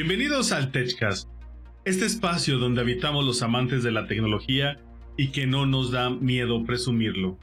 [0.00, 1.28] Bienvenidos al TechCast,
[1.84, 4.78] este espacio donde habitamos los amantes de la tecnología
[5.16, 7.36] y que no nos da miedo presumirlo.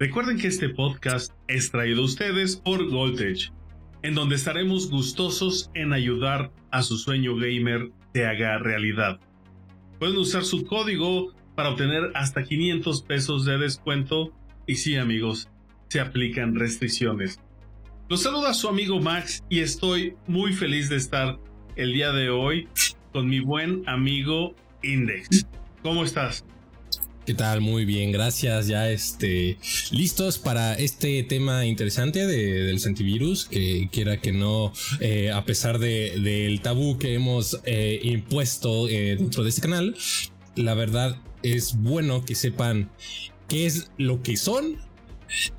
[0.00, 3.52] Recuerden que este podcast es traído a ustedes por Goldtech,
[4.02, 9.20] en donde estaremos gustosos en ayudar a su sueño gamer se haga realidad.
[10.00, 14.32] Pueden usar su código para obtener hasta 500 pesos de descuento
[14.66, 15.48] y sí amigos,
[15.90, 17.38] se aplican restricciones.
[18.08, 21.38] Los saluda su amigo Max y estoy muy feliz de estar
[21.76, 22.68] el día de hoy
[23.12, 25.46] con mi buen amigo Index.
[25.82, 26.44] ¿Cómo estás?
[27.26, 27.62] ¿Qué tal?
[27.62, 28.66] Muy bien, gracias.
[28.66, 29.56] Ya este,
[29.90, 35.78] listos para este tema interesante de, del antivirus, que quiera que no, eh, a pesar
[35.78, 39.96] del de, tabú que hemos eh, impuesto eh, dentro de este canal,
[40.54, 42.90] la verdad es bueno que sepan
[43.48, 44.76] qué es lo que son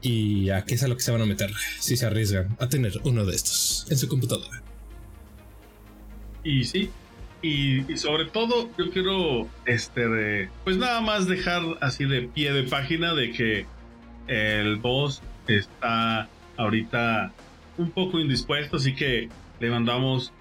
[0.02, 2.69] y a qué es a lo que se van a meter si se arriesgan a
[2.69, 4.63] tener uno de estos en su computadora.
[6.45, 6.89] Y sí,
[7.41, 13.13] y, sobre todo yo quiero, este, pues nada más dejar así de pie de página
[13.13, 13.65] de que
[14.27, 17.33] el boss está ahorita
[17.77, 19.29] un poco indispuesto, así que
[19.59, 20.31] le mandamos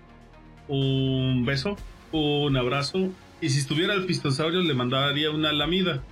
[0.69, 1.77] un beso,
[2.13, 6.03] un abrazo, y si estuviera el pistosaurio le mandaría una lamida.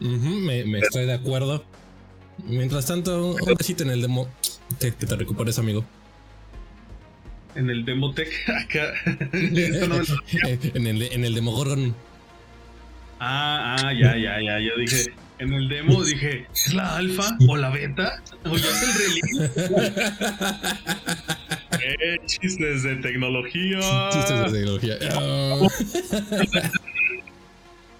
[0.00, 1.64] me, estoy de acuerdo.
[2.44, 4.28] Mientras tanto, un besito en el demo.
[4.78, 5.84] Que, te recuperes, amigo.
[7.54, 8.92] En el Demotech, acá.
[9.32, 11.94] en, el, en el Demogorgon.
[13.20, 14.60] Ah, ah, ya, ya, ya.
[14.60, 18.22] Yo dije, en el demo dije, ¿es la alfa o la beta?
[18.44, 19.50] ¿O ya es el release?
[21.84, 23.80] eh, chistes de tecnología.
[24.10, 24.98] Chistes de tecnología.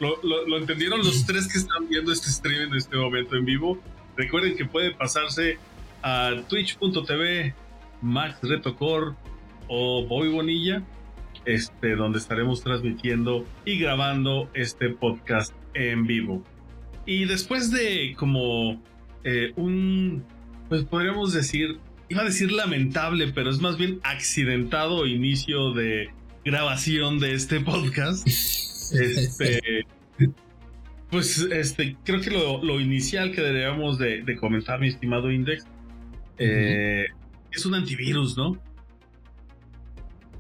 [0.01, 3.45] lo, lo, lo, entendieron los tres que están viendo este stream en este momento en
[3.45, 3.79] vivo.
[4.17, 5.59] Recuerden que puede pasarse
[6.03, 7.55] a twitch.tv
[8.03, 9.15] Max Retocor
[9.69, 10.83] o Boy Bonilla,
[11.45, 16.43] este, donde estaremos transmitiendo y grabando este podcast en vivo.
[17.07, 18.83] Y después de como
[19.25, 20.25] eh, un,
[20.69, 26.11] pues podríamos decir, iba a decir lamentable, pero es más bien accidentado inicio de
[26.45, 28.27] grabación de este podcast.
[28.91, 29.61] Este,
[31.11, 35.67] pues este, creo que lo, inicial que deberíamos de, comentar, mi estimado Index,
[36.39, 37.05] eh,
[37.53, 38.59] es un antivirus, ¿no?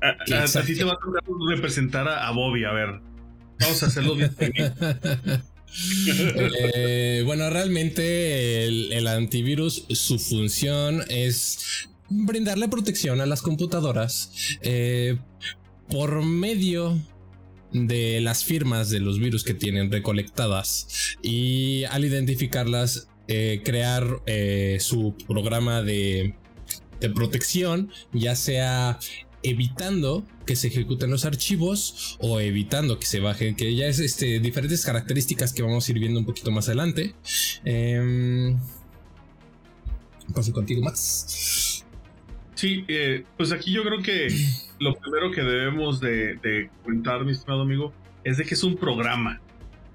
[0.00, 3.00] A, ti te va a tocar representar a, Bobby, a ver.
[3.60, 4.34] Vamos a hacerlo bien.
[6.36, 15.19] eh, bueno, realmente el, antivirus, su función es brindarle protección a las computadoras eh,
[15.88, 16.98] por medio
[17.72, 24.78] de las firmas de los virus que tienen recolectadas y al identificarlas eh, crear eh,
[24.81, 26.34] su programa de,
[27.00, 28.98] de protección ya sea
[29.43, 34.41] evitando que se ejecuten los archivos o evitando que se bajen, que ya es este,
[34.41, 37.15] diferentes características que vamos a ir viendo un poquito más adelante.
[37.65, 38.56] Eh,
[40.34, 41.84] paso contigo, Max.
[42.54, 44.28] Sí, eh, pues aquí yo creo que
[44.81, 47.93] lo primero que debemos de, de comentar, mi estimado amigo,
[48.25, 49.41] es de que es un programa.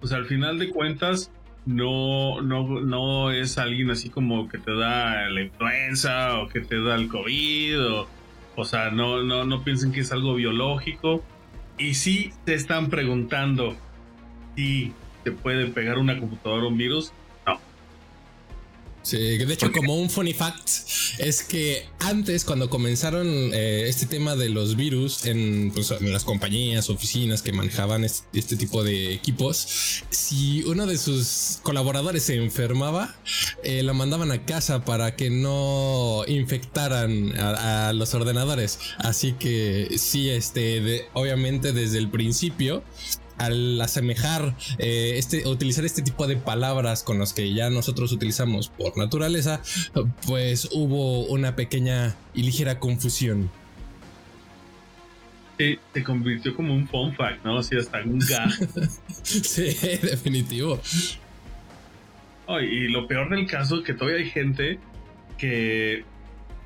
[0.02, 1.32] O sea, al final de cuentas,
[1.66, 6.82] no, no, no es alguien así como que te da la influenza o que te
[6.82, 8.08] da el COVID o,
[8.56, 11.24] o sea, no, no, no piensen que es algo biológico.
[11.78, 13.76] Y si te están preguntando
[14.56, 14.94] si
[15.24, 17.12] te puede pegar una computadora un virus,
[19.04, 20.70] Sí, de hecho, como un funny fact,
[21.18, 25.20] es que antes, cuando comenzaron eh, este tema de los virus
[25.74, 31.60] pues, en, las compañías, oficinas que manejaban este, tipo de equipos, si uno de sus
[31.64, 33.14] colaboradores se enfermaba,
[33.66, 38.80] eh, lo mandaban a casa para que no infectaran a, los ordenadores.
[39.00, 42.84] Así que sí, este, obviamente desde el principio
[43.38, 48.70] al asemejar eh, este, utilizar este tipo de palabras con los que ya nosotros utilizamos
[48.70, 49.62] por naturaleza,
[50.28, 53.50] pues hubo una pequeña y ligera confusión.
[55.58, 57.60] Sí, se convirtió como un fun fact, ¿no?
[57.60, 58.52] Así hasta un gag.
[59.24, 60.80] sí, definitivo.
[62.62, 64.80] y lo peor del caso es que todavía hay gente
[65.38, 66.04] que,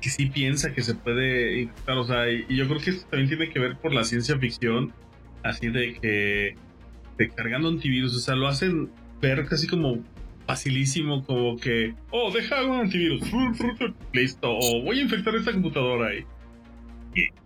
[0.00, 1.98] que sí piensa que se puede infectar.
[1.98, 4.92] O sea, y yo creo que esto también tiene que ver por la ciencia ficción
[5.48, 6.54] así de que
[7.18, 8.90] de cargando antivirus, o sea, lo hacen
[9.20, 10.04] ver casi como
[10.46, 13.20] facilísimo, como que, oh, deja un antivirus,
[14.12, 16.24] listo, o voy a infectar esta computadora y,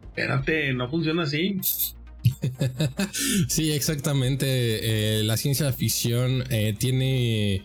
[0.04, 1.58] espérate, no funciona así.
[3.48, 4.46] sí, exactamente.
[4.46, 7.62] Eh, la ciencia ficción eh, tiene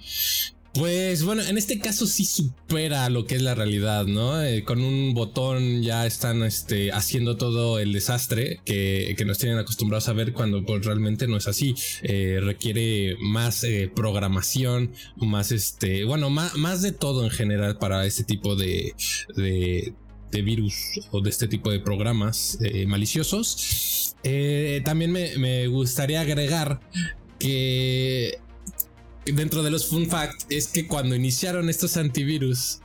[0.78, 4.44] Pues bueno, en este caso sí supera lo que es la realidad, ¿no?
[4.44, 10.08] Eh, con un botón ya están este, haciendo todo el desastre que, nos tienen acostumbrados
[10.08, 11.74] a ver cuando pues, realmente no es así.
[12.04, 18.06] Eh, requiere más eh, programación, más este, bueno, más, más de todo en general para
[18.06, 18.94] este tipo de,
[19.36, 19.94] de,
[20.44, 20.76] virus
[21.10, 24.16] o de este tipo de programas maliciosos.
[24.84, 26.80] también me, me gustaría agregar
[27.40, 28.38] que
[29.34, 32.80] dentro de los fun facts es que cuando iniciaron estos antivirus,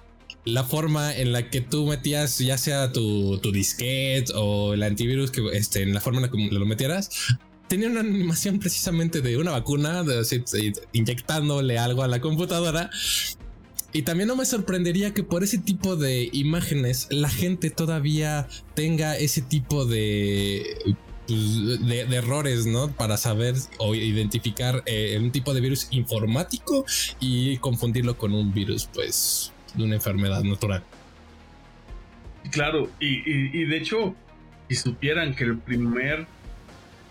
[0.44, 5.30] la forma en la que tú metías ya sea tu, tu disquete o el antivirus
[5.30, 7.10] que este, en la forma en la que lo metieras,
[7.68, 12.90] tenía una animación precisamente de una vacuna, de, inyectándole algo a la computadora.
[13.94, 19.16] Y también no me sorprendería que por ese tipo de imágenes la gente todavía tenga
[19.16, 20.64] ese tipo de
[21.28, 22.90] de, errores, ¿no?
[22.90, 26.84] Para saber o identificar eh, un tipo de virus informático
[27.20, 30.82] y confundirlo con un virus, pues, de una enfermedad natural.
[32.50, 34.14] Claro, y, de hecho,
[34.69, 36.26] si supieran que el primer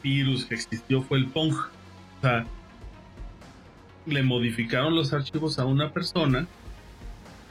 [0.04, 2.46] virus que existió fue el Pong, o sea,
[4.06, 6.48] le modificaron los archivos a una persona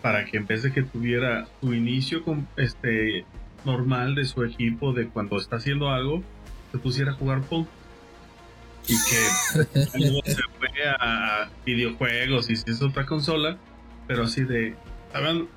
[0.03, 2.23] para que en vez que tuviera su inicio
[2.57, 3.25] este
[3.65, 6.23] normal de su equipo de cuando está haciendo algo,
[6.73, 7.67] se pusiera a jugar Pong.
[8.89, 10.69] Y que luego se fue
[10.99, 13.59] a videojuegos y si es otra consola,
[14.07, 14.75] pero así de.
[15.13, 15.49] ¿Saben?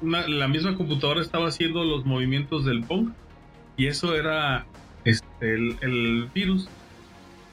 [0.00, 3.10] la misma computadora estaba haciendo los movimientos del Pong
[3.76, 4.66] y eso era
[5.04, 6.68] este, el, virus.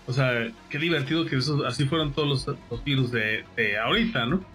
[0.07, 4.45] O sea, qué divertido que eso, así fueron todos los, virus de, de ahorita, ¿no?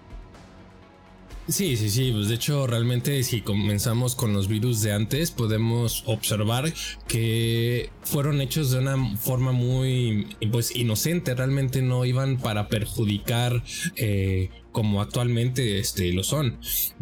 [1.51, 2.13] Sí, sí, sí.
[2.13, 6.73] Pues de hecho, realmente, si comenzamos con los virus de antes, podemos observar
[7.09, 11.35] que fueron hechos de una forma muy pues inocente.
[11.35, 13.65] Realmente no iban para perjudicar
[13.97, 16.59] eh, como actualmente este, lo son.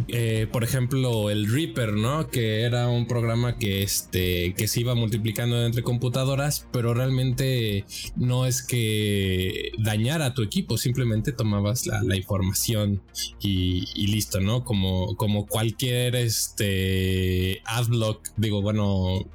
[0.08, 2.28] Eh, por ejemplo, el Reaper, ¿no?
[2.28, 7.84] Que era un programa que, este, que se iba multiplicando entre computadoras, pero realmente
[8.16, 13.02] no es que dañara tu equipo, simplemente tomabas la, información
[13.40, 14.64] y, listo, ¿no?
[14.64, 19.28] Como, como cualquier este, adblock, digo, bueno,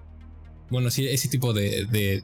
[0.69, 2.23] bueno, sí, ese tipo de,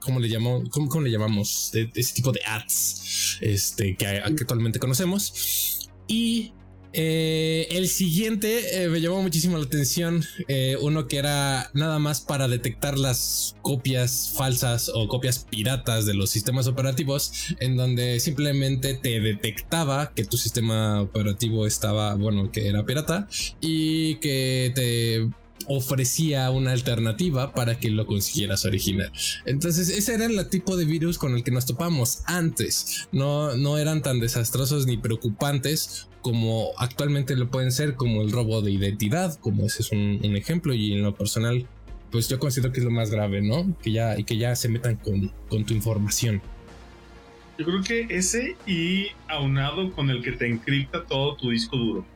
[0.00, 0.68] ¿cómo le llamamos?
[0.70, 1.72] ¿Cómo, le llamamos?
[1.74, 5.90] Ese tipo de ads este, que, actualmente conocemos.
[6.06, 6.52] Y
[6.94, 10.24] eh, el siguiente eh, me llamó muchísimo la atención.
[10.48, 16.14] Eh, uno que era nada más para detectar las copias falsas o copias piratas de
[16.14, 22.68] los sistemas operativos, en donde simplemente te detectaba que tu sistema operativo estaba, bueno, que
[22.68, 23.28] era pirata
[23.60, 25.28] y que te
[25.68, 29.12] ofrecía una alternativa para que lo consiguieras original.
[29.44, 33.08] Entonces, ese era el tipo de virus con el que nos topamos antes.
[33.12, 38.60] No, no eran tan desastrosos ni preocupantes como actualmente lo pueden ser, como el robo
[38.60, 40.74] de identidad, como ese es un, ejemplo.
[40.74, 41.66] Y en lo personal,
[42.10, 43.76] pues yo considero que es lo más grave, ¿no?
[43.82, 46.42] Que ya, y que ya se metan con, con tu información.
[47.58, 52.06] Yo creo que ese y aunado con el que te encripta todo tu disco duro.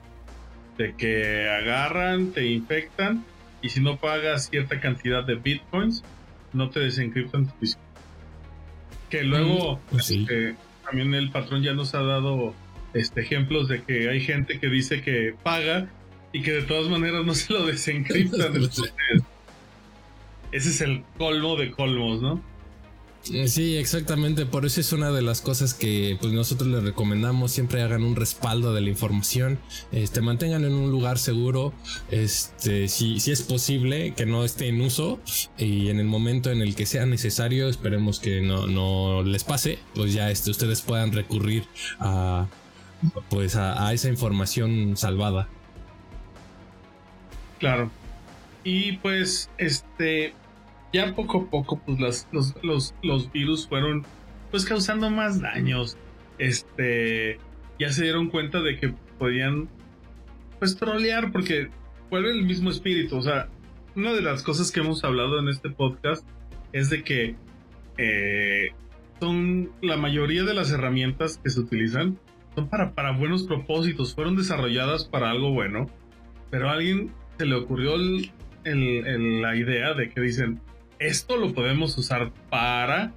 [0.78, 3.24] De que agarran, te infectan
[3.62, 6.02] y si no pagas cierta cantidad de bitcoins,
[6.52, 7.80] no te desencriptan tu disco.
[9.08, 12.54] Que luego, mm, pues este, también el patrón ya nos ha dado
[12.92, 15.88] este, ejemplos de que hay gente que dice que paga
[16.32, 18.56] y que de todas maneras no se lo desencriptan.
[20.52, 22.51] ese es el colmo de colmos, ¿no?
[23.30, 24.46] Eh, sí, exactamente.
[24.46, 27.52] Por eso es una de las cosas que pues, nosotros les recomendamos.
[27.52, 29.58] Siempre hagan un respaldo de la información.
[29.92, 31.72] Este, mantengan en un lugar seguro.
[32.10, 35.20] Este, si, es posible, que no esté en uso.
[35.56, 39.78] Y en el momento en el que sea necesario, esperemos que no, no les pase.
[39.94, 41.64] Pues ya este, ustedes puedan recurrir
[42.00, 42.48] a
[43.28, 45.48] pues a esa información salvada.
[47.58, 47.90] Claro.
[48.64, 50.34] Y pues, este,
[50.92, 54.04] ya poco a poco, pues los, los, los, virus fueron
[54.50, 55.96] pues causando más daños.
[56.38, 57.38] Este,
[57.78, 59.68] ya se dieron cuenta de que podían
[60.58, 61.68] pues trolear porque
[62.10, 63.16] vuelve el mismo espíritu.
[63.16, 63.48] O sea,
[63.96, 66.26] una de las cosas que hemos hablado en este podcast
[66.72, 67.36] es de que
[67.98, 68.68] eh,
[69.20, 72.18] son la mayoría de las herramientas que se utilizan
[72.54, 75.86] son para, para buenos propósitos, fueron desarrolladas para algo bueno,
[76.50, 80.60] pero a alguien se le ocurrió la idea de que dicen,
[81.06, 83.12] esto lo podemos usar para...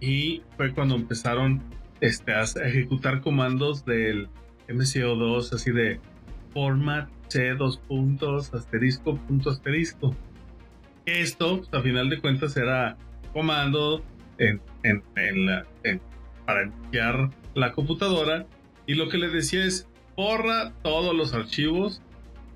[0.00, 1.62] Y fue cuando empezaron
[2.00, 4.28] este, a ejecutar comandos del
[4.66, 6.00] MCO2, así de
[6.52, 10.14] format C dos puntos, asterisco, punto, asterisco.
[11.06, 12.96] Esto, pues, a final de cuentas, era
[13.32, 14.02] comando
[14.38, 15.64] en, en, la,
[16.44, 18.46] para enviar la computadora
[18.86, 22.02] Y lo que le decía es, borra todos los archivos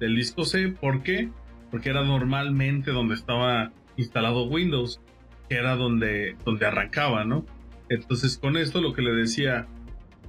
[0.00, 0.68] del disco C.
[0.68, 1.30] ¿Por qué?
[1.70, 5.00] Porque era normalmente donde estaba instalado Windows,
[5.48, 7.44] que era donde, donde arrancaba, ¿no?
[7.88, 9.66] Entonces con esto lo que le decía,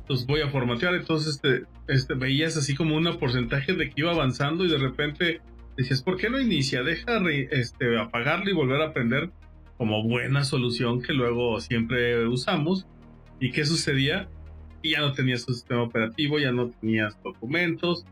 [0.07, 4.11] los voy a formatear, entonces este, este, veías así como un porcentaje de que iba
[4.11, 5.41] avanzando y de repente
[5.75, 6.83] decías, ¿por qué no inicia?
[6.83, 7.19] Deja
[7.51, 9.31] este, apagarlo y volver a aprender
[9.77, 12.87] como buena solución que luego siempre usamos.
[13.39, 14.27] ¿Y qué sucedía?
[14.83, 18.05] Ya no tenías tu sistema operativo, ya no tenías documentos.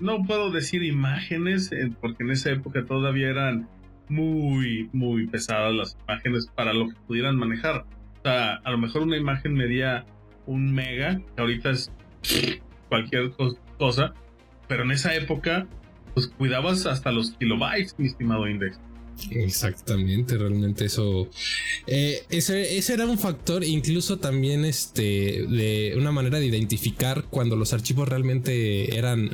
[0.00, 3.68] No puedo decir imágenes, eh, porque en esa época todavía eran
[4.12, 7.86] muy, muy pesadas las imágenes para lo que pudieran manejar.
[8.20, 10.04] O sea, a lo mejor una imagen medía
[10.46, 11.90] un mega, que ahorita es
[12.88, 13.32] cualquier
[13.78, 14.14] cosa,
[14.68, 15.66] pero en esa época,
[16.14, 18.78] pues cuidabas hasta los kilobytes, mi estimado Index.
[19.30, 21.28] Exactamente, realmente eso.
[21.86, 27.56] Eh, ese, ese, era un factor, incluso también este, de una manera de identificar cuando
[27.56, 29.30] los archivos realmente eran.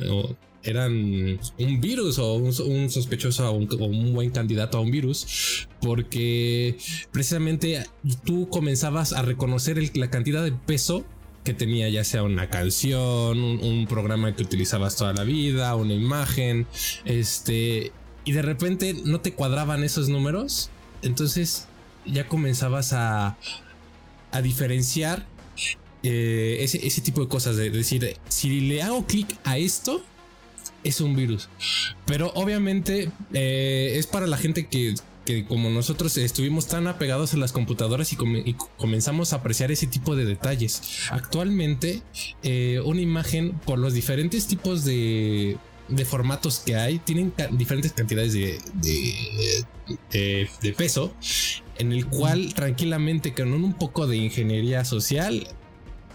[0.63, 2.53] Eran un virus o un,
[2.89, 6.77] sospechoso o un, buen candidato a un virus, porque
[7.11, 7.85] precisamente
[8.25, 11.05] tú comenzabas a reconocer la cantidad de peso
[11.43, 16.67] que tenía ya sea una canción, un, programa que utilizabas toda la vida, una imagen,
[17.05, 17.91] este,
[18.25, 20.69] y de repente no te cuadraban esos números,
[21.01, 21.67] entonces
[22.05, 23.37] ya comenzabas a,
[24.31, 25.25] a diferenciar
[26.01, 30.01] eh, ese, tipo de cosas, de decir, si le hago clic a esto,
[30.83, 31.49] es un virus.
[32.05, 34.95] Pero obviamente eh, es para la gente que,
[35.25, 38.17] que, como nosotros estuvimos tan apegados a las computadoras y,
[38.77, 40.81] comenzamos a apreciar ese tipo de detalles.
[41.11, 42.01] Actualmente,
[42.43, 45.57] eh, una imagen por los diferentes tipos de,
[45.89, 48.59] de formatos que hay tienen diferentes cantidades de,
[50.11, 51.13] de, peso,
[51.77, 55.47] en el cual tranquilamente con un poco de ingeniería social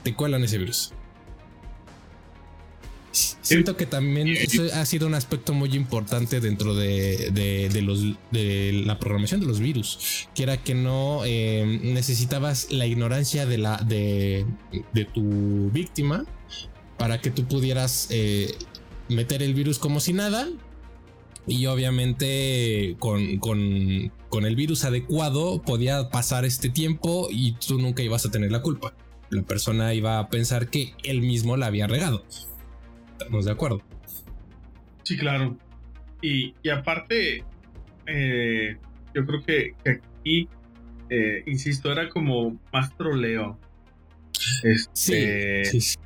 [0.03, 0.94] te cuelan ese virus.
[3.15, 8.03] Siento que también eso ha sido un aspecto muy importante dentro de, los,
[8.33, 13.59] de la programación de los virus, que era que no eh, necesitabas la ignorancia de,
[13.59, 14.45] la, de,
[15.13, 16.25] tu víctima
[16.99, 18.53] para que tú pudieras eh,
[19.09, 20.49] meter el virus como si nada.
[21.47, 28.25] Y obviamente con, con, el virus adecuado podía pasar este tiempo y tú nunca ibas
[28.27, 28.95] a tener la culpa.
[29.31, 32.25] La persona iba a pensar que él mismo la había regado.
[33.19, 33.83] ¿Estamos de acuerdo?
[35.03, 35.57] Sí, claro.
[36.21, 37.45] Y, aparte,
[38.07, 38.77] eh,
[39.15, 40.49] yo creo que, aquí,
[41.11, 43.59] eh, insisto, era como más troleo.
[44.63, 45.99] Este, sí,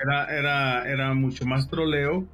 [0.00, 2.26] Era, era, era mucho más troleo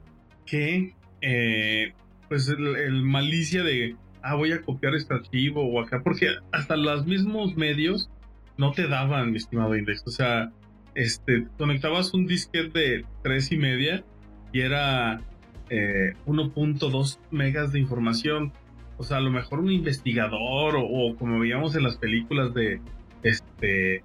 [0.46, 1.92] que eh,
[2.28, 7.06] pues el, malicia de ah voy a copiar este archivo o acá porque hasta los
[7.06, 8.10] mismos medios
[8.56, 10.50] no te daban mi estimado index o sea
[10.94, 14.04] este conectabas un disquete de tres y media
[14.52, 15.20] y era
[15.68, 18.52] 1.2 eh, megas de información
[18.98, 22.80] o sea a lo mejor un investigador o, como veíamos en las películas de
[23.22, 24.02] este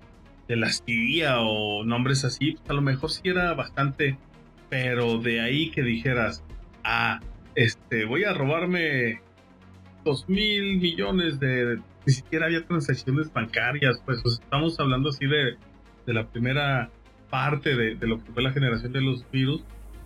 [0.48, 4.18] de la CIA o nombres así pues, a lo mejor sí era bastante
[4.70, 6.44] pero de ahí que dijeras,
[6.84, 7.20] ah,
[7.56, 9.22] este, voy a robarme
[10.04, 15.56] dos mil millones de, ni siquiera había transacciones bancarias, pues, estamos hablando así de,
[16.06, 16.90] de la primera
[17.30, 19.64] parte de, de, lo que fue la generación de los virus.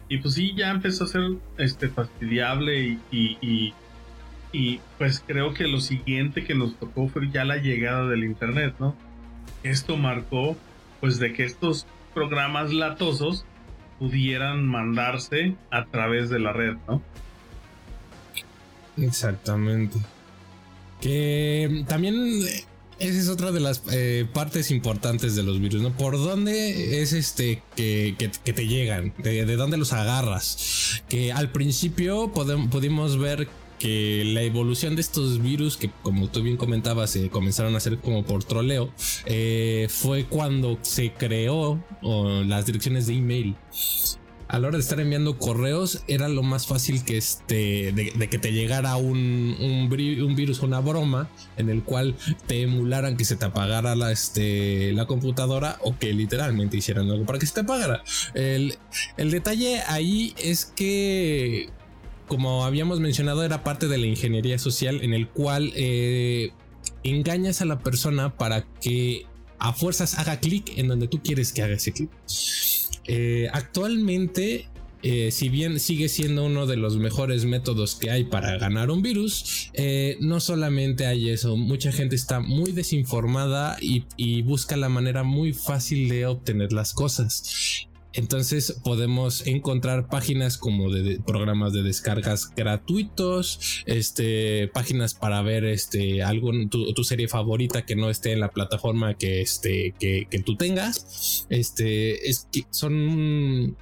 [0.09, 1.21] Y pues sí, ya empezó a ser
[1.57, 3.73] este, fastidiable y, y,
[4.51, 8.73] y, pues creo que lo siguiente que nos tocó fue ya la llegada del Internet,
[8.79, 8.95] ¿no?
[9.63, 10.57] Esto marcó
[10.99, 13.45] pues de que estos programas latosos
[13.99, 17.03] pudieran mandarse a través de la red, ¿no?
[18.97, 19.99] Exactamente.
[21.01, 22.15] Que también
[22.99, 25.95] esa es otra de las eh, partes importantes de los virus, ¿no?
[25.95, 29.13] ¿Por dónde es este que, te llegan?
[29.17, 31.01] De, de, dónde los agarras?
[31.07, 33.47] Que al principio pudimos ver
[33.79, 37.97] que la evolución de estos virus, que como tú bien comentabas, se comenzaron a hacer
[37.99, 38.91] como por troleo,
[39.25, 43.55] eh, fue cuando se creó las direcciones de email.
[44.49, 48.39] A la hora de estar enviando correos, era lo más fácil que este, de, que
[48.39, 49.89] te llegara un, un,
[50.35, 52.15] virus, una broma, en el cual
[52.47, 57.25] te emularan que se te apagara la, este, la computadora o que literalmente hicieran algo
[57.25, 58.03] para que se te apagara.
[58.33, 58.75] El,
[59.17, 61.69] el detalle ahí es que
[62.27, 66.53] como habíamos mencionado, era parte de la ingeniería social en el cual eh,
[67.03, 69.25] engañas a la persona para que
[69.57, 72.09] a fuerzas haga clic en donde tú quieres que haga ese clic.
[73.09, 74.67] Eh, actualmente,
[75.01, 79.01] eh, si bien sigue siendo uno de los mejores métodos que hay para ganar un
[79.01, 79.71] virus,
[80.19, 85.53] no solamente hay eso, mucha gente está muy desinformada y, y busca la manera muy
[85.53, 87.88] fácil de obtener las cosas.
[88.13, 96.23] Entonces podemos encontrar páginas como de, programas de descargas gratuitos, este, páginas para ver este,
[96.23, 100.55] algún, tu, serie favorita que no esté en la plataforma que, este, que, que tú
[100.55, 101.45] tengas.
[101.49, 103.77] Este, es que son,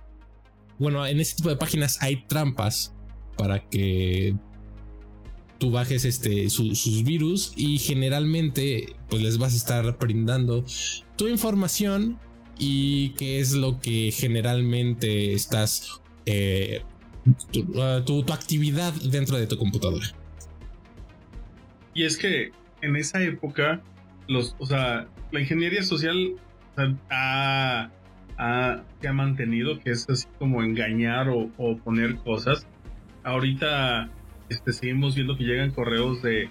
[0.77, 2.93] bueno, en ese tipo de páginas hay trampas
[3.37, 4.35] para que
[5.57, 10.63] tú bajes este, sus virus y generalmente pues les vas a estar brindando
[11.15, 12.19] tu información
[12.59, 16.81] y qué es lo que generalmente estás eh,
[17.25, 20.07] uh, tu, actividad dentro de tu computadora.
[21.93, 23.81] Y es que en esa época,
[24.27, 26.35] los, o sea, la ingeniería social
[27.09, 27.89] ha,
[28.37, 32.67] ha, ha, mantenido que es así como engañar o, o poner cosas.
[33.23, 34.09] Ahorita
[34.49, 36.49] este, seguimos viendo que llegan correos de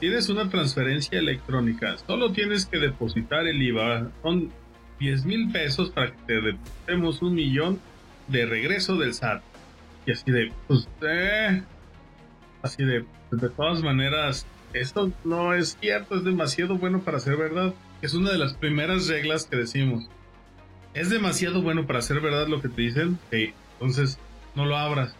[0.00, 4.50] tienes una transferencia electrónica, solo tienes que depositar el IVA, son
[4.98, 7.80] 10 mil pesos para que te depositemos un millón
[8.28, 9.42] de regreso del SAT.
[10.06, 11.62] Y así de, pues, eh,
[12.62, 17.36] así de, pues, de todas maneras, esto no es cierto, es demasiado bueno para ser
[17.36, 17.74] verdad.
[18.02, 20.08] Es una de las primeras reglas que decimos.
[20.94, 24.18] Es demasiado bueno para ser verdad lo que te dicen, entonces
[24.54, 25.14] no lo abras.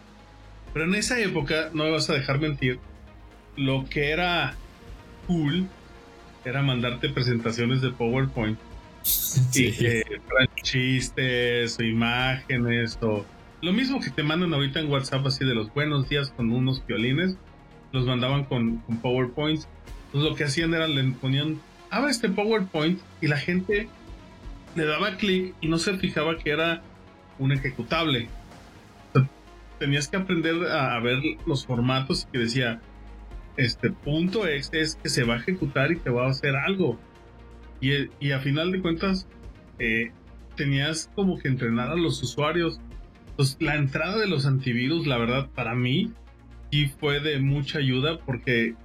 [0.73, 2.79] Pero en esa época, no me vas a dejar mentir,
[3.55, 4.55] lo que era
[5.27, 5.67] cool
[6.45, 8.57] era mandarte presentaciones de PowerPoint
[10.63, 13.25] chistes o imágenes o
[13.61, 16.85] lo mismo que te mandan ahorita en WhatsApp así de los buenos días con unos
[16.85, 17.37] violines,
[17.91, 19.63] los mandaban con, con PowerPoint.
[20.05, 23.89] Entonces lo que hacían era le ponían, abre este PowerPoint y la gente
[24.75, 26.81] le daba clic y no se fijaba que era
[27.37, 28.29] un ejecutable
[29.79, 32.81] tenías que aprender a, ver los formatos y que decía,
[33.57, 36.99] este punto X es que se va a ejecutar y te va a hacer algo.
[37.81, 39.27] Y, y a final de cuentas,
[39.79, 40.11] eh,
[40.55, 42.79] tenías como que entrenar a los usuarios.
[43.37, 46.11] Pues la entrada de los antivirus, la verdad, para mí,
[46.71, 48.75] sí fue de mucha ayuda porque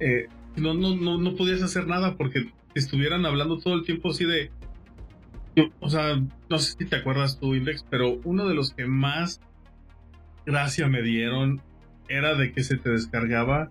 [0.00, 4.24] eh, no, no, no, no podías hacer nada porque estuvieran hablando todo el tiempo así
[4.24, 4.50] de...
[5.80, 9.40] O sea, no sé si te acuerdas tú, Index, pero uno de los que más
[10.46, 11.60] gracia me dieron
[12.08, 13.70] era de que se te descargaba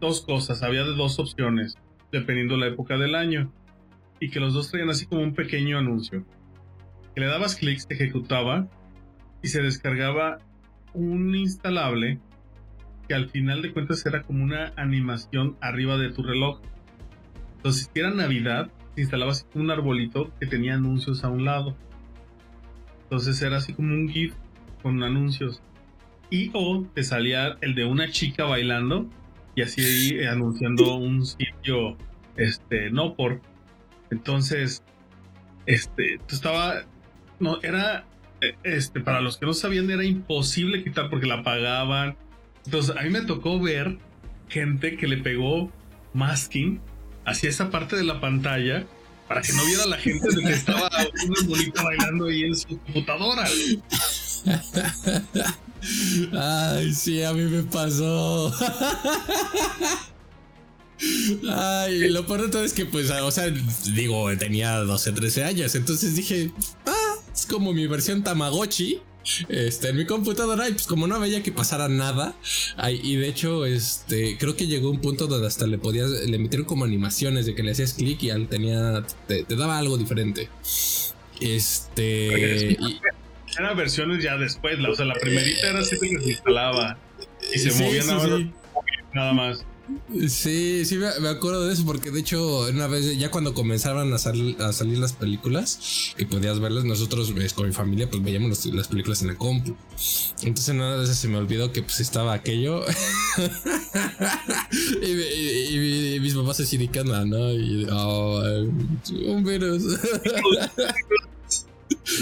[0.00, 1.76] dos cosas, había de dos opciones,
[2.12, 3.52] dependiendo la época del año,
[4.20, 6.24] y que los dos traían así como un pequeño anuncio.
[7.14, 8.68] Que le dabas clic, se ejecutaba
[9.42, 10.38] y se descargaba
[10.94, 12.20] un instalable
[13.08, 16.60] que al final de cuentas era como una animación arriba de tu reloj.
[17.56, 21.76] Entonces, si era Navidad, te instalabas un arbolito que tenía anuncios a un lado.
[23.04, 24.34] Entonces era así como un GIF
[24.82, 25.62] con anuncios
[26.28, 29.08] y o te salía el de una chica bailando
[29.56, 31.96] y así anunciando un sitio
[32.36, 33.40] este no por
[34.10, 34.84] entonces
[35.66, 36.84] este estaba
[37.40, 38.06] no era
[38.40, 42.16] e, este para los que no sabían era imposible quitar porque la pagaban.
[42.64, 43.98] Entonces a mí me tocó ver
[44.48, 45.70] gente que le pegó
[46.12, 46.80] masking
[47.24, 48.86] hacia esa parte de la pantalla
[49.28, 50.88] para que no viera la gente de que estaba
[51.26, 53.44] una bonita bailando ahí en su computadora
[56.32, 58.52] Ay, sí, a mí me pasó.
[61.50, 63.52] Ay, lo peor de todo es que, pues, o sea,
[63.94, 65.74] digo, tenía 12, 13 años.
[65.74, 66.50] Entonces dije,
[66.86, 69.00] ah, es como mi versión Tamagotchi.
[69.48, 72.36] Este, en mi computadora, y pues como no veía que pasara nada,
[73.02, 76.64] y de hecho, este, creo que llegó un punto donde hasta le podías, le metieron
[76.64, 80.48] como animaciones de que le hacías clic y tenía, te, daba algo diferente.
[81.40, 82.78] Este,
[83.58, 86.98] eran versiones ya después, la, o sea, la primerita era así que se instalaba
[87.54, 88.02] y se movía
[89.14, 89.64] nada, más.
[90.28, 94.18] Sí, sí, me, acuerdo de eso porque de hecho una vez ya cuando comenzaban a,
[94.18, 98.66] salir a salir las películas y podías verlas, nosotros pues, con mi familia pues veíamos
[98.66, 99.76] las películas en el compu.
[100.42, 102.84] Entonces nada de eso se me olvidó que pues estaba aquello
[105.02, 107.52] y, mis papás se sindican, ¿no?
[107.52, 108.42] Y oh,
[109.26, 109.84] un virus.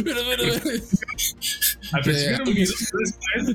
[0.05, 0.45] Pero, pero,
[1.93, 3.55] Al principio después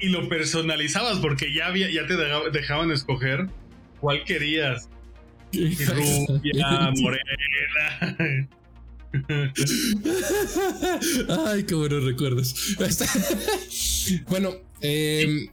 [0.00, 2.16] y lo personalizabas porque ya había, ya te
[2.50, 3.48] dejaban escoger
[4.00, 4.88] cuál querías.
[5.52, 8.16] Rubia, morena.
[11.46, 12.76] Ay, qué buenos recuerdos.
[14.28, 15.50] bueno, eh,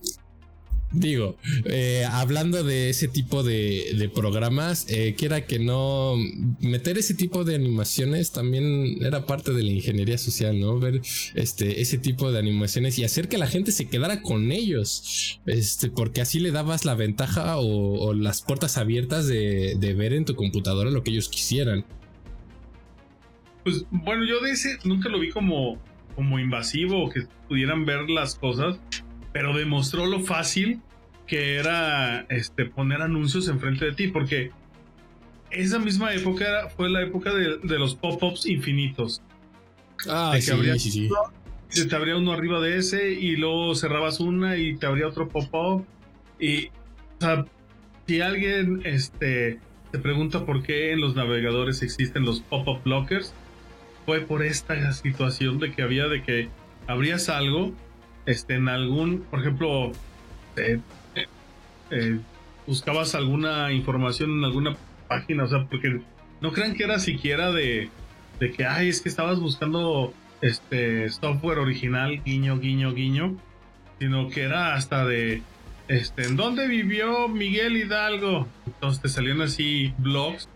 [0.91, 6.15] Digo, eh, hablando de ese tipo de, programas, eh, quiera que no,
[6.61, 10.79] meter ese tipo de animaciones también era parte de la ingeniería social, ¿no?
[10.79, 11.01] Ver
[11.35, 15.89] este, ese tipo de animaciones y hacer que la gente se quedara con ellos, este,
[15.89, 20.89] porque así le dabas la ventaja o, las puertas abiertas de, ver en tu computadora
[20.89, 21.85] lo que ellos quisieran.
[23.63, 25.77] pues bueno, yo de ese nunca lo vi como,
[26.15, 28.79] como invasivo que pudieran ver las cosas,
[29.37, 30.81] pero demostró lo fácil
[31.27, 34.49] que era este, poner anuncios enfrente de ti, porque
[35.51, 39.21] esa misma época fue la época de, los pop-ups infinitos.
[40.09, 41.09] Ah, sí, sí, sí.
[41.69, 45.29] Se te abría uno arriba de ese y luego cerrabas una y te abría otro
[45.29, 45.85] pop-up.
[46.39, 46.71] Y, o
[47.19, 47.45] sea,
[48.07, 49.59] si alguien este,
[49.91, 53.35] te pregunta por qué en los navegadores existen los pop-up blockers,
[54.07, 56.49] fue por esta situación de que había de que
[56.87, 57.75] abrías algo
[58.27, 59.91] este, en algún, por ejemplo,
[60.57, 60.79] eh,
[61.89, 62.19] eh,
[62.67, 66.01] buscabas alguna información en alguna página, o sea, porque
[66.41, 67.89] no crean que era siquiera de,
[68.39, 73.37] de que, ay, es que estabas buscando este software original, guiño, guiño, guiño,
[73.97, 75.41] sino que era hasta de,
[75.87, 78.45] este, ¿en dónde vivió Miguel Hidalgo?
[78.65, 80.49] Entonces te salían así blogs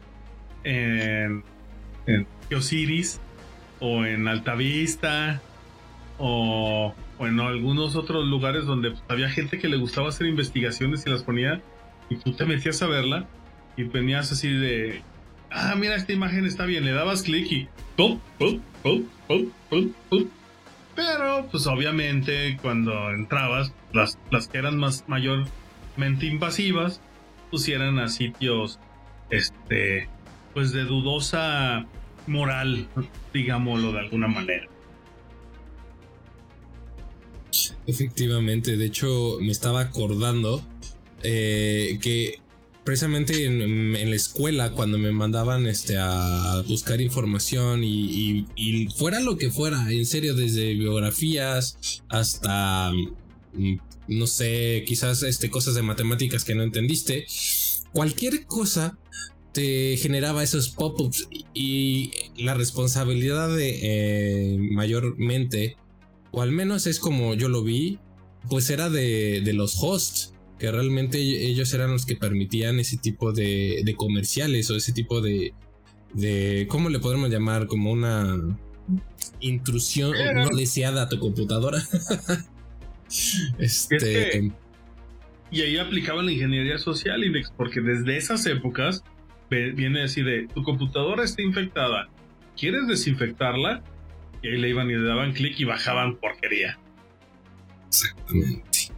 [0.66, 1.44] en,
[2.06, 3.22] en Geocities
[3.80, 5.42] o en Altavista
[6.20, 11.10] o, o en algunos otros lugares donde había gente que le gustaba hacer investigaciones y
[11.12, 11.62] las ponía
[12.10, 13.28] y tú te metías a verla
[13.78, 15.04] y venías así de,
[15.52, 18.60] ah, mira, esta imagen está bien, le dabas clic y ¡pum, pum.
[20.96, 27.02] Pero, pues obviamente, cuando entrabas, las, las que eran más mayormente invasivas,
[27.52, 28.80] pusieran a sitios,
[29.30, 30.10] este,
[30.56, 31.86] pues de dudosa
[32.26, 32.88] moral,
[33.32, 34.68] digámoslo de alguna manera.
[37.88, 40.64] Efectivamente, de hecho, me estaba acordando
[41.24, 42.40] eh, que
[42.84, 48.46] precisamente en, la escuela cuando me mandaban este a buscar información y,
[48.98, 52.92] fuera lo que fuera, en serio, desde biografías hasta
[53.54, 57.26] mm, no sé, quizás este, cosas de matemáticas que no entendiste,
[57.94, 58.98] cualquier cosa
[59.54, 65.78] te generaba esos pop-ups y la responsabilidad de eh, mayormente,
[66.32, 68.00] o al menos es como yo lo vi,
[68.50, 73.34] pues era de, de los hosts que realmente ellos eran los que permitían ese tipo
[73.34, 75.56] de, comerciales o ese tipo de,
[76.14, 77.66] de, ¿cómo le podemos llamar?
[77.66, 78.38] Como una
[79.40, 81.82] intrusión no deseada a tu computadora.
[83.58, 84.52] este...
[85.50, 89.04] y ahí aplicaban la ingeniería social, Index, porque desde esas épocas
[89.50, 92.08] viene así de, tu computadora está infectada,
[92.56, 93.82] ¿quieres desinfectarla?
[94.42, 96.78] Y ahí le iban y le daban clic y bajaban porquería.
[97.88, 98.92] Exactamente.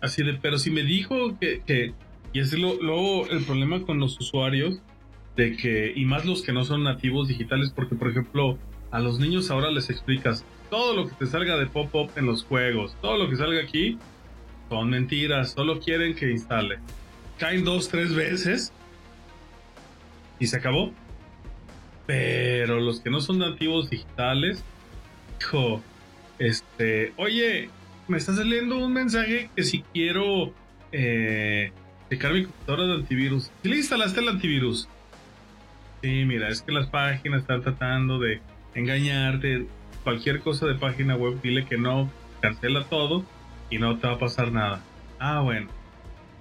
[0.00, 1.94] Así de, pero si me dijo que,
[2.32, 4.80] y es luego el problema con los usuarios,
[5.36, 8.58] de que, y más los que no son nativos digitales, porque por ejemplo,
[8.90, 12.44] a los niños ahora les explicas todo lo que te salga de pop-up en los
[12.44, 13.98] juegos, todo lo que salga aquí,
[14.68, 16.78] son mentiras, solo quieren que instale.
[17.38, 18.72] Caen dos, tres veces
[20.38, 20.92] y se acabó.
[22.06, 24.64] Pero los que no son nativos digitales,
[25.40, 25.82] hijo,
[26.38, 27.70] este, oye,
[28.08, 30.52] me está saliendo un mensaje que si quiero
[30.90, 31.72] eh,
[32.10, 33.50] mi computadora de antivirus.
[33.62, 34.88] Si le instalaste el antivirus.
[36.02, 38.40] Sí, mira, es que las páginas están tratando de
[38.74, 39.66] engañarte.
[40.04, 42.10] Cualquier cosa de página web, dile que no,
[42.40, 43.24] cancela todo
[43.70, 44.82] y no te va a pasar nada.
[45.18, 45.68] Ah, bueno.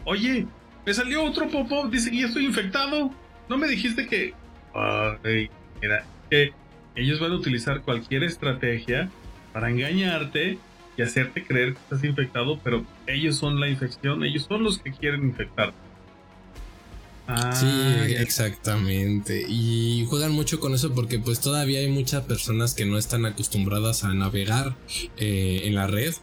[0.04, 0.48] Oye,
[0.86, 3.12] me salió otro pop-up, dice que ya estoy infectado.
[3.48, 4.34] No me dijiste que.
[6.30, 6.54] Que
[6.96, 9.10] ellos van a utilizar cualquier estrategia
[9.54, 10.58] para engañarte
[10.98, 14.92] y hacerte creer que estás infectado, pero ellos son la infección, ellos son los que
[14.92, 15.24] quieren
[17.28, 19.46] sí, ah, exactamente.
[19.48, 24.04] Y juegan mucho con eso porque pues todavía hay muchas personas que no están acostumbradas
[24.04, 24.78] a navegar
[25.18, 26.14] eh, en la red.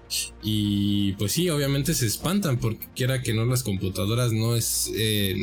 [0.43, 5.35] Y pues sí, obviamente se espantan porque quiera que no las computadoras no es eh,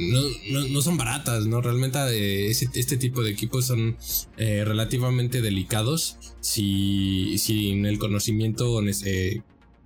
[0.71, 1.61] no, son baratas, ¿no?
[1.61, 3.97] Realmente eh, este tipo de equipos son
[4.37, 8.81] relativamente delicados si, sin el conocimiento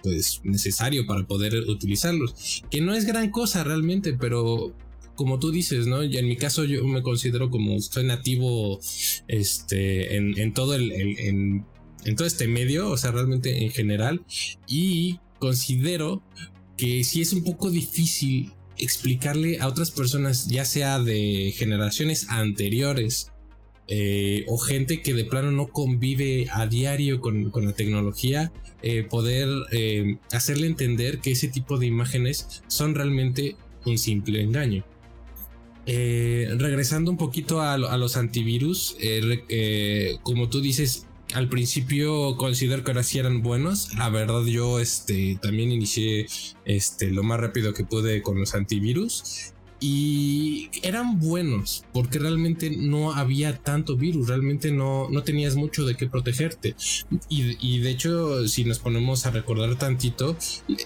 [0.01, 2.63] pues, necesario para poder utilizarlos.
[2.69, 4.73] Que no es gran cosa realmente, pero
[5.19, 6.01] como tú dices, ¿no?
[6.01, 8.79] Y en mi caso yo me considero como soy nativo
[9.27, 11.65] este, en, todo el, en,
[12.15, 14.21] todo este medio, o sea, realmente en general,
[14.65, 16.23] y considero
[16.77, 23.29] que sí es un poco difícil explicarle a otras personas, ya sea de generaciones anteriores
[23.89, 28.53] eh, o gente que de plano no convive a diario con, la tecnología,
[28.83, 34.85] eh, poder eh, hacerle entender que ese tipo de imágenes son realmente un simple engaño.
[35.85, 42.83] Eh, regresando un poquito a, los antivirus, eh, eh, como tú dices, al principio considero
[42.83, 43.93] que ahora sí eran buenos.
[43.95, 46.27] La verdad, yo este, también inicié
[46.65, 49.53] este, lo más rápido que pude con los antivirus.
[49.79, 55.95] Y eran buenos porque realmente no había tanto virus, realmente no, no tenías mucho de
[55.95, 56.75] qué protegerte.
[57.29, 60.35] Y, de hecho, si nos ponemos a recordar tantito,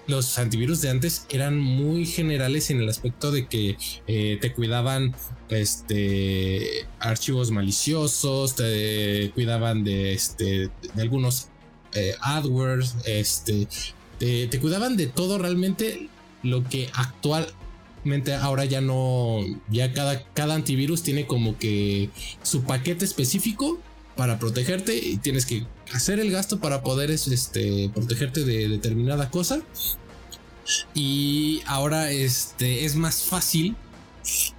[0.07, 3.77] los antivirus de antes eran muy generales en el aspecto de que
[4.07, 5.15] eh, te cuidaban
[5.49, 11.49] este archivos maliciosos, te cuidaban de este de algunos
[11.93, 13.67] eh, AdWords, este
[14.19, 16.09] te, te cuidaban de todo realmente
[16.43, 17.47] lo que actual
[18.41, 19.39] ahora ya no,
[19.69, 22.09] ya cada, cada antivirus tiene como que
[22.41, 23.79] su paquete específico
[24.15, 29.61] para protegerte y tienes que hacer el gasto para poder este, protegerte de determinada cosa.
[30.93, 33.75] Y ahora este, es más fácil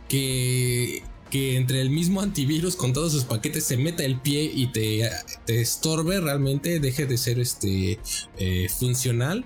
[0.08, 4.68] que, que entre el mismo antivirus con todos sus paquetes se meta el pie y
[4.68, 5.08] te,
[5.46, 7.98] te estorbe realmente, deje de ser este,
[8.38, 9.44] eh, funcional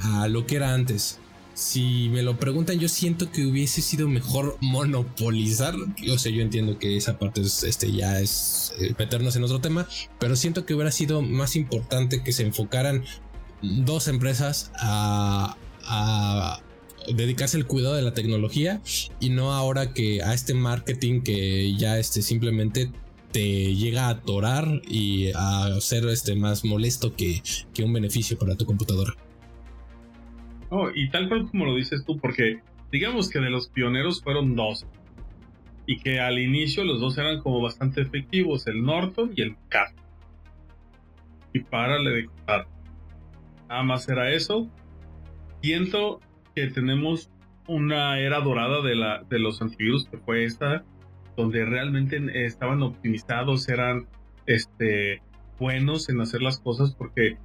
[0.00, 1.18] a lo que era antes
[1.54, 5.74] si me lo preguntan, yo siento que hubiese sido mejor monopolizar.
[6.10, 9.60] O sea, yo entiendo que esa parte es, este, ya es eh, meternos en otro
[9.60, 9.88] tema,
[10.18, 13.04] pero siento que hubiera sido más importante que se enfocaran
[13.62, 15.56] dos empresas a,
[17.14, 18.80] dedicarse al cuidado de la tecnología
[19.20, 22.90] y no ahora que a este marketing que ya este simplemente
[23.30, 27.42] te llega a atorar y a ser este más molesto que
[27.84, 29.14] un beneficio para tu computadora
[30.94, 32.60] y tal cual como lo dices tú, porque
[32.90, 34.86] digamos que de los pioneros fueron dos.
[35.86, 39.92] Y que al inicio los dos eran como bastante efectivos, el Norton y el Cat.
[41.52, 42.66] Y párale de contar.
[43.68, 44.70] Nada más era eso.
[45.60, 46.20] Siento
[46.54, 47.30] que tenemos
[47.66, 50.84] una era dorada de, la, de los antivirus que fue esta,
[51.36, 54.06] donde realmente estaban optimizados, eran
[54.46, 55.22] este,
[55.58, 57.38] buenos en hacer las cosas, porque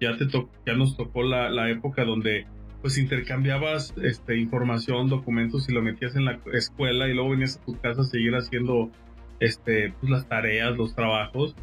[0.00, 0.26] ya, te
[0.66, 2.46] ya nos tocó la, la época donde
[2.82, 7.64] pues intercambiabas este, información, documentos y lo metías en la escuela y luego venías a
[7.64, 8.90] tu casa a seguir haciendo
[9.38, 11.54] este, pues, las tareas, los trabajos.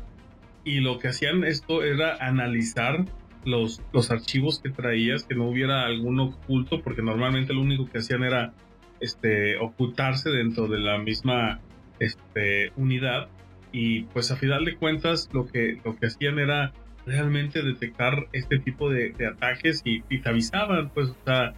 [0.64, 3.06] Y lo que hacían esto era analizar
[3.44, 8.00] los, los archivos que traías, que no hubiera alguno oculto, porque normalmente lo único que
[8.00, 8.54] hacían era
[9.02, 11.60] este, ocultarse dentro de la misma
[12.00, 13.28] este, unidad.
[13.72, 16.72] Y pues a final de cuentas lo que, lo que hacían era
[17.10, 21.54] realmente detectar este tipo de, ataques y, te avisaban, pues, o sea,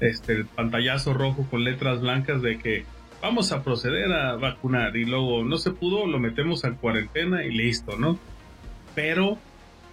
[0.00, 2.84] este, el pantallazo rojo con letras blancas de que
[3.22, 7.52] vamos a proceder a vacunar y luego no se pudo, lo metemos en cuarentena y
[7.52, 8.18] listo, ¿no?
[8.94, 9.38] Pero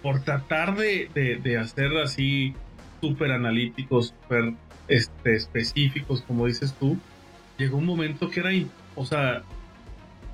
[0.02, 1.10] por tratar de,
[1.42, 2.54] de, hacer así
[3.00, 4.54] súper analíticos, súper
[4.88, 6.98] este, específicos, como dices tú,
[7.58, 8.50] llegó un momento que era,
[8.96, 9.44] o sea,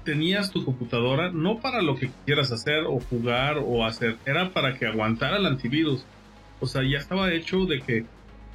[0.03, 4.77] tenías tu computadora no para lo que quisieras hacer o jugar o hacer, era para
[4.77, 6.05] que aguantara el antivirus.
[6.59, 8.05] O sea, ya estaba hecho de que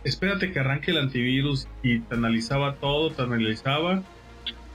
[0.05, 4.03] espérate que arranque el antivirus y te analizaba todo, te analizaba.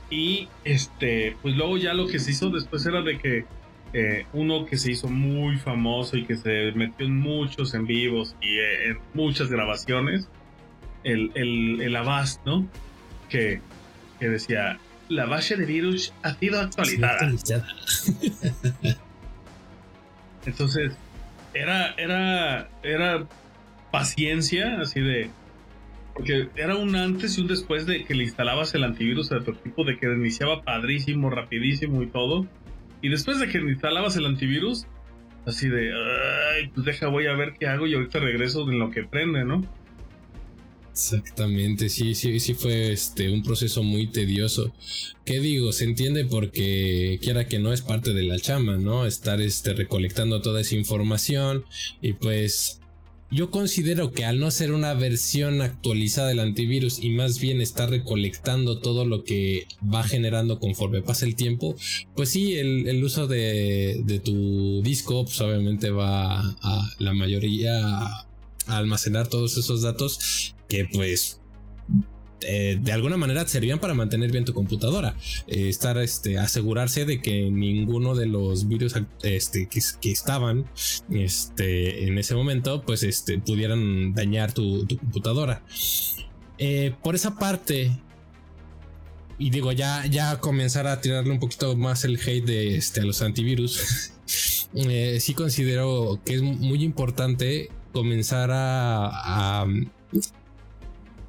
[0.10, 3.46] Y este, pues luego ya lo que se hizo después era de que
[3.94, 8.36] eh, uno que se hizo muy famoso y que se metió en muchos en vivos
[8.42, 10.28] y eh, en muchas grabaciones,
[11.04, 12.68] el, el, el Avast, ¿no?
[13.30, 13.62] Que,
[14.20, 17.19] que decía, la base de virus ha sido actualizada.
[20.45, 20.93] Entonces,
[21.54, 23.28] era, era, era
[23.91, 25.30] paciencia, así de.
[26.13, 29.52] Porque era un antes y un después de que le instalabas el antivirus a tu
[29.52, 32.45] equipo, de que iniciaba padrísimo, rapidísimo y todo.
[33.02, 34.86] Y después de que instalabas el antivirus,
[35.45, 38.91] así de, ay, pues deja, voy a ver qué hago y ahorita regreso en lo
[38.91, 39.63] que prende, ¿no?
[41.00, 44.74] Exactamente, sí, sí, sí fue este un proceso muy tedioso.
[45.24, 45.72] ¿Qué digo?
[45.72, 49.06] Se entiende porque quiera que no es parte de la chama, ¿no?
[49.06, 51.64] Estar este recolectando toda esa información
[52.02, 52.82] y pues
[53.32, 57.90] yo considero que al no ser una versión actualizada del antivirus y más bien estar
[57.90, 61.78] recolectando todo lo que va generando conforme pasa el tiempo,
[62.14, 68.28] pues sí, el, uso de, de, tu disco pues obviamente va a la mayoría
[68.78, 71.40] almacenar todos esos datos que pues
[72.42, 75.16] eh, de alguna manera servían para mantener bien tu computadora.
[75.48, 80.66] Eh, estar, este, asegurarse de que ninguno de los virus este, que, estaban
[81.12, 85.64] este, en ese momento, pues este, pudieran dañar tu, computadora.
[86.58, 87.92] Eh, por esa parte,
[89.38, 93.06] y digo, ya, ya comenzar a tirarle un poquito más el hate de este, a
[93.06, 94.12] los antivirus.
[95.20, 99.65] sí considero que es muy importante comenzar a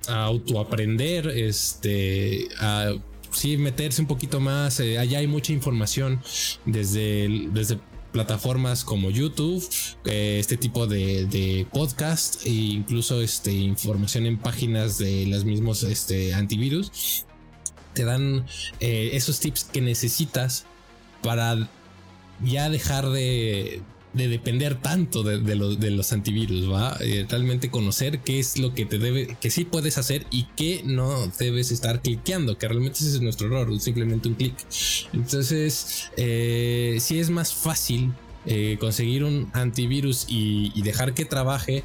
[0.09, 2.95] a autoaprender, este, a
[3.31, 4.81] sí meterse un poquito más.
[4.81, 6.21] Eh, allá hay mucha información
[6.65, 7.79] desde, desde
[8.13, 9.65] plataformas como YouTube,
[10.05, 16.35] eh, este tipo de, podcast e incluso este, información en páginas de los mismos este,
[16.35, 17.25] antivirus.
[17.95, 18.47] te dan
[18.81, 20.65] eh, esos tips que necesitas
[21.23, 21.69] para
[22.43, 25.55] ya dejar de, de depender tanto de,
[25.91, 26.97] los antivirus, ¿va?
[27.01, 30.83] Eh, realmente conocer qué es lo que te debe, que sí puedes hacer y qué
[30.85, 34.55] no debes estar cliqueando, que realmente ese es nuestro error, simplemente un clic.
[35.13, 38.13] Entonces, eh, si es más fácil
[38.47, 41.85] eh, conseguir un antivirus y, dejar que trabaje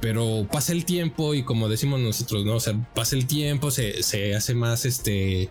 [0.00, 2.56] pero pasa el tiempo y como decimos nosotros, ¿no?
[2.56, 5.50] O sea, pasa el tiempo, se, se hace más este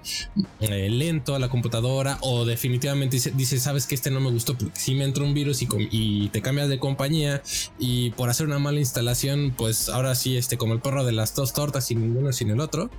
[0.60, 4.58] eh, lento a la computadora o definitivamente dice, dice, sabes que este no me gustó
[4.58, 7.41] porque si me entró un virus y, te cambias de compañía
[7.79, 11.36] y por hacer una mala instalación, pues ahora sí, este, como el perro de las
[11.36, 12.89] dos tortas sin ninguno sin el otro.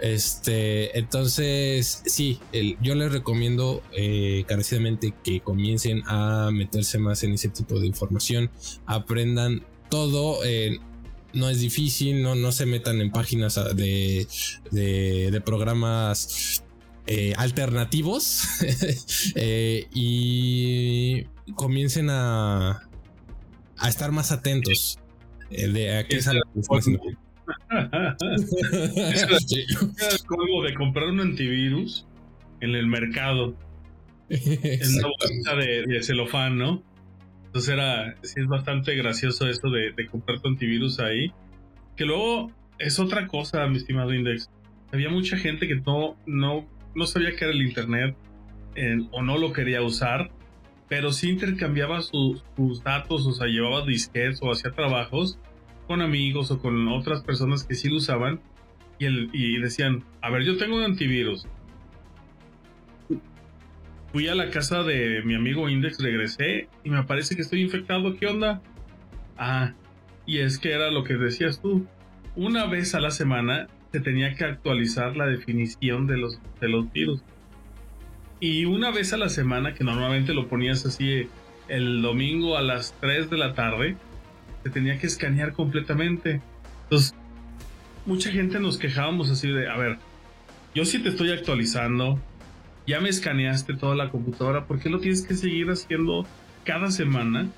[0.00, 2.40] Este, entonces, sí,
[2.80, 8.50] yo les recomiendo eh, carecidamente que comiencen a meterse más en ese tipo de información,
[8.86, 10.44] aprendan todo.
[10.44, 10.78] Eh,
[11.36, 14.26] no es difícil, no, no se metan en páginas de,
[14.70, 16.64] de, programas
[17.06, 18.42] eh, alternativos
[19.36, 22.88] eh, y comiencen a,
[23.76, 24.98] a estar más atentos
[25.50, 26.26] eh, de a qué es
[30.26, 32.06] como de comprar un antivirus
[32.60, 33.54] en el mercado.
[34.28, 36.82] en una bolsa de, de celofán, ¿no?
[37.56, 41.32] Entonces era, sí es bastante gracioso esto de, comprar tu antivirus ahí.
[41.96, 44.50] Que luego es otra cosa, mi estimado Index.
[44.92, 48.14] Había mucha gente que no, no, no sabía qué era el Internet
[49.10, 50.30] o no lo quería usar,
[50.86, 52.44] pero sí intercambiaba sus
[52.84, 55.38] datos, o sea, llevaba disquetes o hacía trabajos
[55.86, 58.38] con amigos o con otras personas que sí lo usaban
[58.98, 61.46] y, el, y decían, a ver, yo tengo un antivirus,
[64.16, 68.16] fui a la casa de mi amigo Index, regresé y me parece que estoy infectado.
[68.16, 68.62] ¿Qué onda?
[69.36, 69.74] Ah,
[70.24, 71.86] y es que era lo que decías tú.
[72.34, 76.90] Una vez a la semana se tenía que actualizar la definición de los, de los
[76.90, 77.20] virus.
[78.40, 81.28] Y una vez a la semana, que normalmente lo ponías así
[81.68, 83.98] el domingo a las 3 de la tarde,
[84.64, 86.40] se tenía que escanear completamente.
[86.84, 87.14] Entonces,
[88.06, 89.98] mucha gente nos quejábamos así de, a ver,
[90.74, 92.18] yo sí te estoy actualizando,
[92.86, 96.26] ya me escaneaste toda la computadora, ¿por qué lo tienes que seguir haciendo
[96.64, 97.48] cada semana?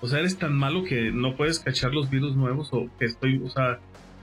[0.00, 3.40] O sea, eres tan malo que no puedes cachar los virus nuevos o que estoy,
[3.44, 3.78] o sea,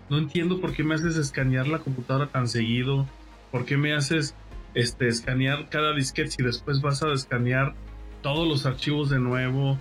[0.10, 3.08] no entiendo por qué me haces escanear la computadora tan seguido,
[3.52, 4.36] por qué me haces
[4.74, 7.76] este escanear cada disquete si después vas a escanear
[8.22, 9.78] todos los archivos de nuevo.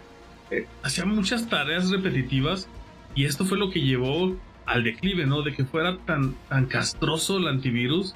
[0.50, 2.68] Eh, hacía muchas tareas repetitivas
[3.14, 4.36] y esto fue lo que llevó
[4.66, 5.42] al declive, ¿no?
[5.42, 8.14] De que fuera tan, tan castroso el antivirus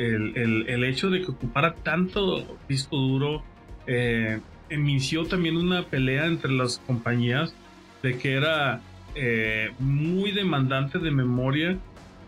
[0.00, 3.42] el, hecho de que ocupara tanto disco duro
[3.86, 7.54] eh, inició también una pelea entre las compañías
[8.02, 8.80] de que era
[9.14, 11.78] eh, muy demandante de memoria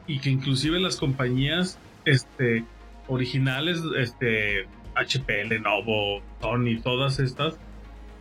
[0.06, 2.64] y que inclusive las compañías este,
[3.08, 7.58] originales, este, HP, Lenovo, Sony, todas estas,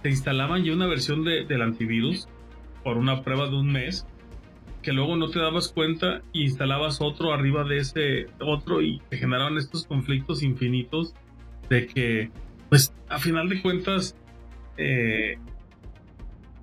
[0.03, 2.27] se instalaban ya una versión de, del antivirus
[2.83, 4.05] por una prueba de un mes
[4.81, 9.17] que luego no te dabas cuenta y instalabas otro arriba de ese otro y te
[9.17, 11.13] generaban estos conflictos infinitos
[11.69, 12.31] de que,
[12.69, 14.15] pues, a final de cuentas,
[14.77, 15.37] eh,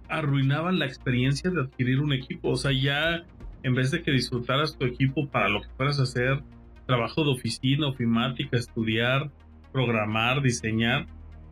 [0.08, 2.50] arruinaban la experiencia de adquirir un equipo.
[2.50, 3.24] O sea, ya
[3.62, 6.42] en vez de que disfrutaras tu equipo para lo que fueras a hacer,
[6.86, 9.30] trabajo de oficina, ofimática, estudiar,
[9.72, 11.06] programar, diseñar,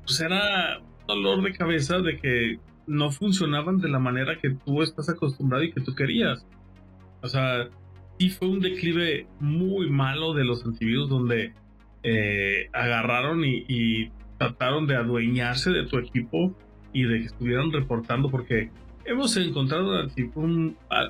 [0.04, 5.08] pues era dolor de cabeza de que no funcionaban de la manera que tú estás
[5.08, 6.46] acostumbrado y que tú querías.
[7.26, 7.68] O sea,
[8.20, 11.52] sí fue un declive muy malo de los antivirus donde
[12.04, 16.54] eh, agarraron y, trataron de adueñarse de tu equipo
[16.92, 18.70] y de que estuvieran reportando porque
[19.06, 20.06] hemos encontrado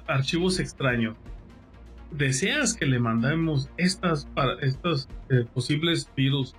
[0.07, 1.17] archivos extraños.
[2.13, 6.55] ¿Deseas que le mandemos estas, para, estos eh, posibles virus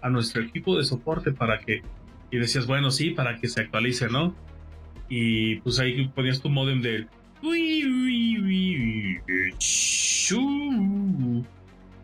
[0.00, 1.82] a nuestro equipo de soporte para que...
[2.30, 4.34] Y decías, bueno, sí, para que se actualice, ¿no?
[5.10, 7.06] Y pues ahí ponías tu modem de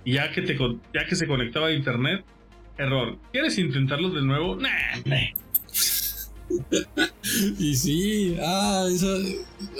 [0.05, 0.57] y ya que, te,
[0.95, 2.25] ya que se conectaba a internet,
[2.79, 3.19] error.
[3.33, 4.59] ¿Quieres intentarlo de nuevo?
[7.59, 9.19] y sí, ah, eso,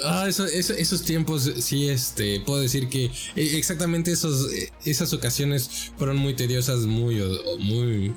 [0.05, 5.91] ah, eso, esos tiempos, sí, este, puedo decir que eh, exactamente esos, eh, esas ocasiones
[5.97, 7.21] fueron muy tediosas, muy,
[7.59, 8.13] muy,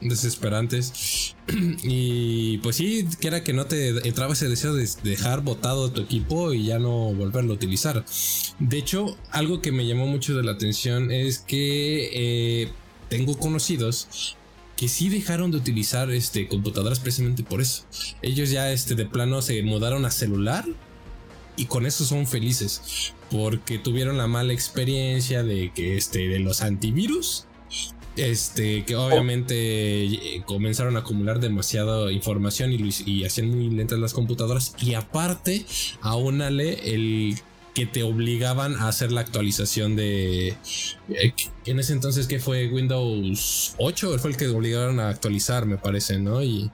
[0.00, 1.34] desesperantes.
[1.82, 6.00] y pues sí, que era que no te entraba ese deseo de dejar botado tu
[6.00, 8.04] equipo y ya no volverlo a utilizar.
[8.58, 12.72] De hecho, algo que me llamó mucho de la atención es que eh,
[13.08, 14.36] tengo conocidos
[14.76, 17.84] que sí dejaron de utilizar este, computadoras precisamente por eso.
[18.20, 20.66] Ellos ya este, de plano se mudaron a celular
[21.56, 26.60] y con eso son felices porque tuvieron la mala experiencia de que este de los
[26.60, 27.46] antivirus
[28.16, 34.14] Este, que obviamente eh, comenzaron a acumular demasiada información y, y hacían muy lentas las
[34.14, 34.74] computadoras.
[34.80, 35.66] Y aparte,
[36.00, 37.36] aúnale el
[37.76, 40.56] que te obligaban a hacer la actualización de.
[41.10, 41.34] Eh,
[41.66, 46.18] en ese entonces, que fue Windows 8, fue el que obligaron a actualizar, me parece,
[46.18, 46.42] ¿no?
[46.42, 46.70] Y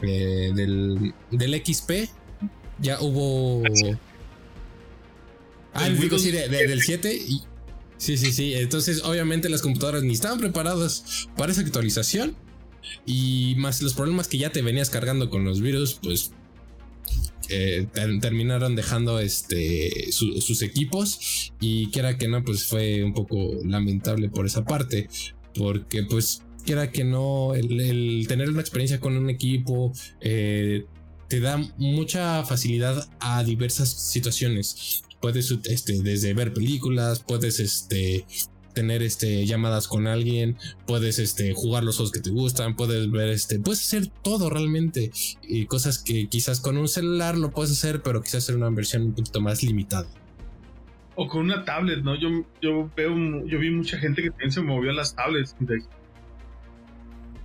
[0.00, 2.08] eh, del, del XP
[2.78, 3.64] ya hubo.
[5.72, 7.42] Ah, el sí, del 7 y.
[7.96, 8.54] Sí, sí, sí.
[8.54, 12.36] Entonces, obviamente, las computadoras ni estaban preparadas para esa actualización.
[13.06, 16.32] Y más los problemas que ya te venías cargando con los virus, pues
[18.20, 24.46] terminaron dejando este sus equipos y quiera que no pues fue un poco lamentable por
[24.46, 25.08] esa parte
[25.54, 30.86] porque pues quiera que no el, tener una experiencia con un equipo eh,
[31.28, 38.26] te da mucha facilidad a diversas situaciones puedes este, desde ver películas puedes este
[38.74, 43.30] tener este, llamadas con alguien, puedes este, jugar los juegos que te gustan, puedes ver,
[43.30, 45.12] este, puedes hacer todo realmente.
[45.66, 49.14] Cosas que quizás con un celular lo puedes hacer, pero quizás en una versión un
[49.14, 50.08] poquito más limitada.
[51.14, 52.20] O con una tablet, ¿no?
[52.20, 52.28] Yo,
[52.60, 53.14] yo veo,
[53.46, 55.56] yo vi mucha gente que también se movió a las tablets.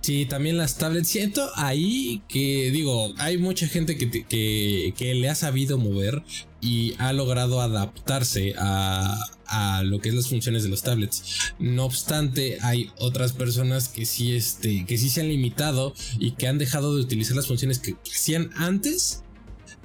[0.00, 1.08] Sí, también las tablets.
[1.08, 6.22] Siento ahí que, digo, hay mucha gente que, que, que le ha sabido mover
[6.60, 11.52] y ha logrado adaptarse a, a lo que es las funciones de los tablets.
[11.58, 16.48] No obstante, hay otras personas que sí, este, que sí se han limitado y que
[16.48, 19.22] han dejado de utilizar las funciones que hacían antes.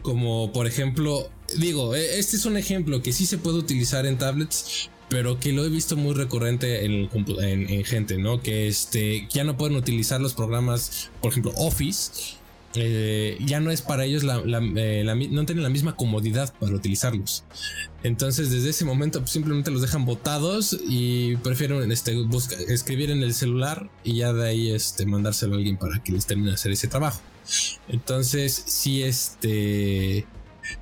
[0.01, 4.17] Como por ejemplo, digo, e, este es un ejemplo que sí se puede utilizar en
[4.17, 7.09] tablets, pero que lo he visto muy recurrente en,
[7.39, 8.41] en, gente, ¿no?
[8.41, 12.35] Que este, ya no pueden utilizar los programas, por ejemplo, Office
[12.73, 17.45] eh, ya no es para ellos la, eh, no tienen la misma comodidad para utilizarlos.
[18.03, 22.13] Entonces, desde ese momento pues, simplemente los dejan botados y prefieren este,
[22.67, 26.25] escribir en el celular y ya de ahí este, mandárselo a alguien para que les
[26.25, 27.21] termine de hacer ese trabajo.
[27.87, 30.25] Entonces, si este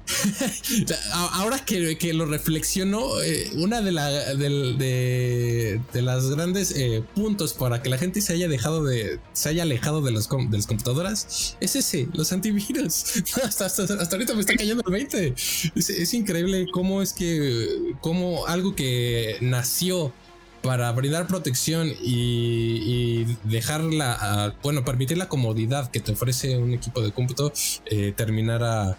[1.13, 7.89] Ahora que, lo reflexiono, eh, una de, la, de, las grandes eh, puntos para que
[7.89, 12.31] la gente se haya dejado de, se haya alejado de, las computadoras es ese, los
[12.31, 13.23] antivirus.
[13.43, 13.67] hasta,
[14.11, 15.33] ahorita me está cayendo el 20.
[15.75, 20.13] Es, increíble cómo es que, cómo algo que nació
[20.61, 27.11] para brindar protección y, dejarla, bueno, permitir la comodidad que te ofrece un equipo de
[27.11, 27.51] cómputo,
[27.85, 28.97] eh, terminara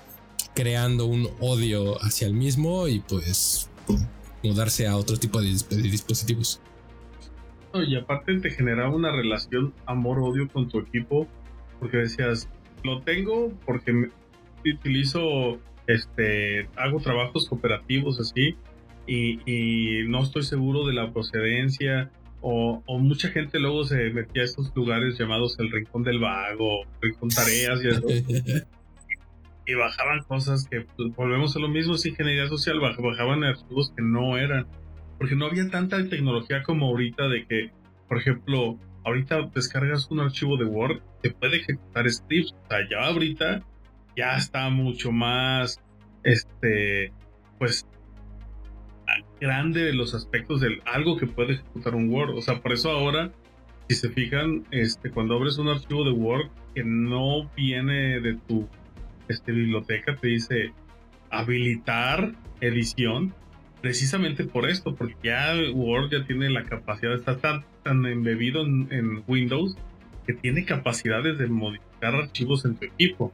[0.55, 3.71] creando un odio hacia el mismo y pues
[4.43, 6.61] mudarse a otro tipo de, dispositivos.
[7.87, 11.27] y aparte te generaba una relación amor-odio con tu equipo,
[11.81, 12.49] porque decías,
[12.85, 14.11] lo tengo porque
[14.65, 18.57] utilizo, este, hago trabajos cooperativos así,
[19.07, 24.45] y, no estoy seguro de la procedencia, o, o, mucha gente luego se metía a
[24.45, 28.03] estos lugares llamados el rincón del vago, rincón tareas y eso.
[29.67, 34.03] y bajaban cosas que pues, volvemos a lo mismo, es ingeniería social, bajaban archivos que
[34.03, 34.67] no eran,
[35.19, 37.71] porque no había tanta tecnología como ahorita de que,
[38.09, 43.09] por ejemplo, ahorita descargas un archivo de Word, te puede ejecutar scripts, o sea, ya
[43.09, 43.63] ahorita
[44.17, 45.81] ya está mucho más,
[46.23, 47.13] este,
[47.59, 47.87] pues,
[49.41, 53.33] grande los aspectos de algo que puede ejecutar un Word, o sea, por eso ahora,
[53.89, 58.69] si se fijan, este, cuando abres un archivo de Word que no viene de tu
[59.29, 60.73] este, biblioteca te dice
[61.31, 63.35] habilitar edición
[63.85, 69.23] precisamente por esto, porque ya Word ya tiene la capacidad, está tan, tan embebido en,
[69.27, 69.77] Windows
[70.27, 73.31] que tiene capacidades de modificar archivos en tu equipo.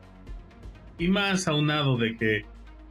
[0.99, 2.45] Y más aunado de que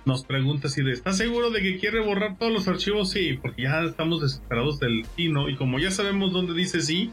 [0.06, 3.12] nos pregunta si ¿estás seguro de que quiere borrar todos los archivos?
[3.12, 5.50] Sí, porque ya estamos desesperados del sí, ¿no?
[5.50, 7.12] Y como ya sabemos dónde dice sí,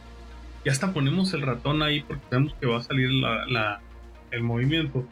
[0.65, 3.81] ya hasta ponemos el ratón ahí porque sabemos que va a salir la,
[4.31, 5.07] el movimiento.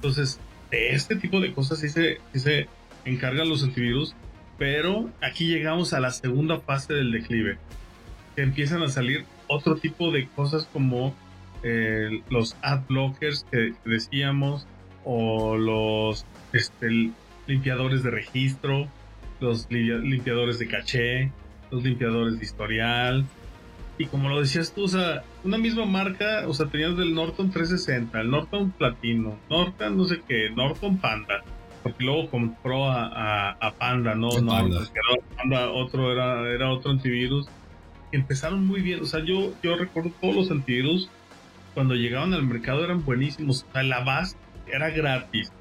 [0.00, 0.40] Entonces,
[0.70, 2.68] de este tipo de cosas sí se,
[3.04, 4.14] encargan los antivirus,
[4.56, 7.58] pero aquí llegamos a la segunda fase del declive,
[8.34, 11.14] que empiezan a salir otro tipo de cosas como
[11.62, 14.66] eh, los ad blockers que decíamos,
[15.04, 16.24] o los
[16.54, 17.10] este,
[17.46, 18.88] limpiadores de registro,
[19.38, 21.30] los limpiadores de caché,
[21.70, 23.26] los limpiadores de historial,
[24.00, 27.50] y como lo decías tú, o sea, una misma marca, o sea, tenías del Norton
[27.50, 31.44] 360, el Norton Platino, Norton no sé qué, Norton Panda,
[31.82, 35.70] porque luego compró a, a, Panda, no, no, Panda.
[35.70, 37.46] otro era, era otro antivirus.
[38.10, 41.10] Empezaron muy bien, o sea, yo, yo recuerdo todos los antivirus
[41.74, 44.34] cuando llegaban al mercado eran buenísimos, o sea, la base
[44.66, 45.52] era gratis,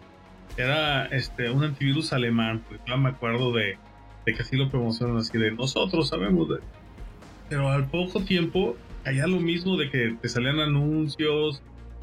[0.56, 3.78] era este un antivirus alemán, pues yo me acuerdo de,
[4.26, 6.60] de que así lo promocionan así de nosotros sabemos de
[7.50, 11.62] pero al poco tiempo allá lo mismo de que te salían anuncios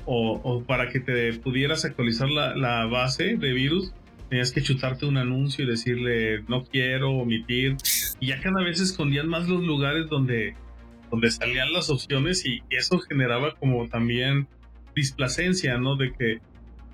[0.08, 3.92] o, para que te pudieras actualizar la, base de virus,
[4.28, 7.76] tenías que chutarte un anuncio y decirle no quiero omitir.
[8.20, 10.54] Y ya cada vez escondían más los lugares donde,
[11.10, 14.46] donde salían las opciones y eso generaba como también
[14.94, 15.96] displacencia, ¿no?
[15.96, 16.38] De que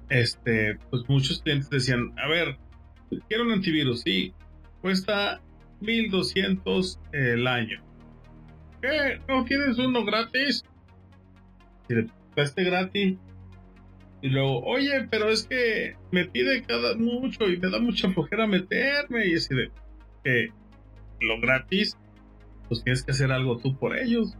[0.08, 2.56] este, pues muchos clientes decían, a ver,
[3.28, 4.32] quiero un antivirus, sí,
[4.80, 5.42] cuesta
[5.80, 7.91] 1200 el año.
[8.82, 9.20] ¿Qué?
[9.28, 10.64] ¿No tienes uno gratis?
[11.88, 13.16] Y le este gratis.
[14.20, 18.46] Y luego, oye, pero es que me pide cada mucho y me da mucha flojera
[18.46, 19.26] meterme.
[19.26, 19.70] Y así de
[20.24, 20.48] que
[21.20, 21.96] lo gratis,
[22.68, 24.36] pues tienes que hacer algo tú por ellos.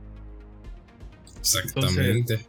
[1.39, 2.41] Exactamente.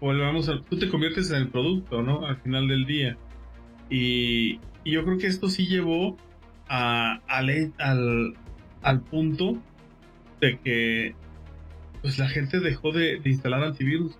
[0.00, 0.60] volvamos a.
[0.60, 2.26] Tú te conviertes en el producto, ¿no?
[2.26, 3.16] Al final del día.
[3.88, 6.16] Y, yo creo que esto sí llevó
[6.68, 8.34] a, al, al,
[8.82, 9.62] al punto
[10.40, 11.14] de que
[12.02, 14.12] pues la gente dejó de, instalar antivirus.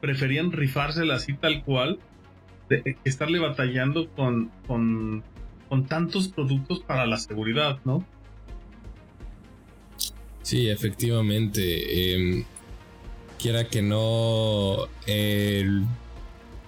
[0.00, 1.98] Preferían rifársela así tal cual,
[2.68, 5.24] de, estarle batallando con, con,
[5.68, 8.04] con tantos productos para la seguridad, ¿no?
[10.42, 12.14] Sí, efectivamente.
[12.14, 12.44] Em,
[13.38, 15.84] quiera que no, el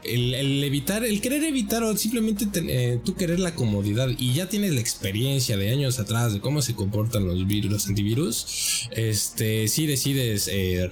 [0.04, 4.72] el, evitar, el querer evitar o simplemente eh, tú querer la comodidad y ya tienes
[4.72, 9.86] la experiencia de años atrás de cómo se comportan los virus, los antivirus, este, si
[9.86, 10.90] decides eh,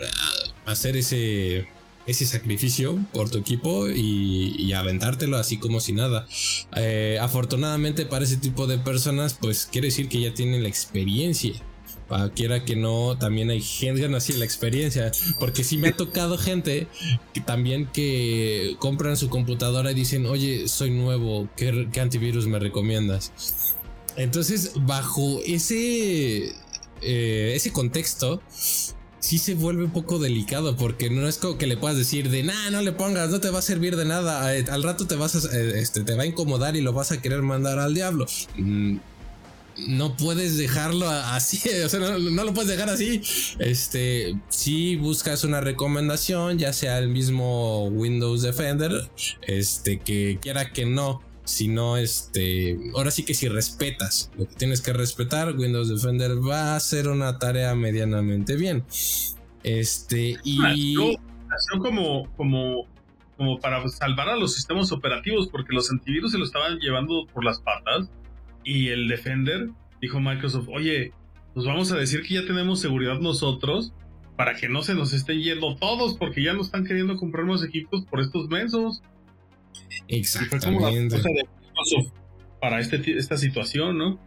[0.67, 1.67] hacer ese,
[2.07, 6.27] ese sacrificio por tu equipo y, aventártelo así como si nada.
[6.77, 11.55] Eh, afortunadamente para ese tipo de personas, pues quiere decir que ya tienen la experiencia
[12.09, 15.97] para quiera que no, también hay gente que así la experiencia, porque sí me ha
[15.97, 16.89] tocado gente
[17.35, 23.33] que también que compran su computadora y dicen, oye, soy nuevo, ¿qué, antivirus me recomiendas?
[24.17, 26.55] Entonces, bajo ese,
[27.03, 28.43] eh, ese contexto,
[29.21, 32.43] sí se vuelve un poco delicado porque no es como que le puedas decir de
[32.45, 35.17] nah, no le pongas, no te va a servir de nada, eh, al rato te
[35.17, 38.27] vas eh, este, te va a incomodar y lo vas a querer mandar al diablo.
[39.87, 43.23] No puedes dejarlo así, o sea, no, lo puedes dejar así.
[43.59, 49.11] Este, si buscas una recomendación, ya sea el mismo Windows Defender,
[49.43, 54.55] este, que quiera que no, si no, este, ahora sí que si respetas lo que
[54.57, 58.85] tienes que respetar, Windows Defender va a hacer una tarea medianamente bien.
[59.63, 60.59] Este, y.
[60.59, 62.87] Nació, como, como,
[63.37, 67.45] como para salvar a los sistemas operativos, porque los antivirus se lo estaban llevando por
[67.45, 68.11] las patas
[68.69, 71.13] y el Defender dijo Microsoft, oye,
[71.55, 73.95] pues vamos a decir que ya tenemos seguridad nosotros
[74.37, 77.65] para que no se nos estén yendo todos porque ya no están queriendo comprar más
[77.65, 79.01] equipos por estos mensos.
[80.07, 81.17] Exactamente.
[82.61, 84.21] para este, esta situación, ¿no?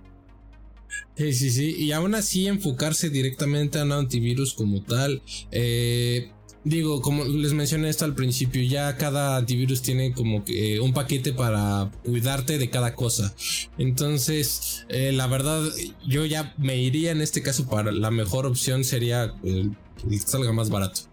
[1.15, 1.75] Sí, sí, sí.
[1.77, 5.21] Y aún así enfocarse directamente a un antivirus como tal.
[5.51, 6.31] Eh,
[6.63, 10.93] Digo, como les mencioné esto al principio, ya cada antivirus tiene como que eh, un
[10.93, 13.33] paquete para cuidarte de cada cosa.
[13.79, 15.63] Entonces, eh, la verdad,
[16.07, 19.75] yo ya me iría en este caso para la mejor opción sería el
[20.07, 21.10] que salga más barato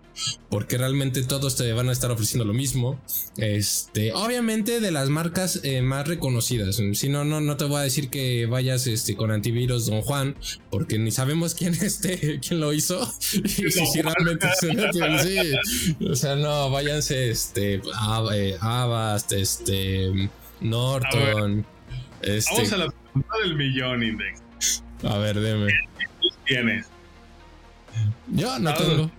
[0.49, 3.01] porque realmente todos te van a estar ofreciendo lo mismo.
[3.37, 6.81] Este, obviamente de las marcas eh, más reconocidas.
[6.95, 10.37] Si no, no, no te voy a decir que vayas este, con antivirus Don Juan,
[10.71, 13.05] porque ni sabemos quién este, quién lo hizo.
[13.21, 14.49] si, realmente
[16.11, 17.81] O sea, no, váyanse este,
[18.33, 21.67] eh, Avast, este, Norton.
[22.23, 24.43] este, vamos a la pregunta del millón, Index.
[25.05, 25.73] A ver, dime.
[25.97, 26.87] ¿Qué tienes?
[28.29, 29.11] Yo no tengo.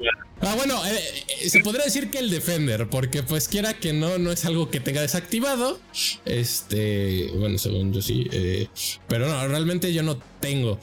[0.41, 0.99] Ah, bueno, eh,
[1.41, 4.69] eh, se podría decir que el Defender, porque pues quiera que no, no es algo
[4.69, 5.79] que tenga desactivado.
[6.25, 8.67] Este, bueno, según yo sí, eh,
[9.07, 10.79] pero no, realmente yo no tengo.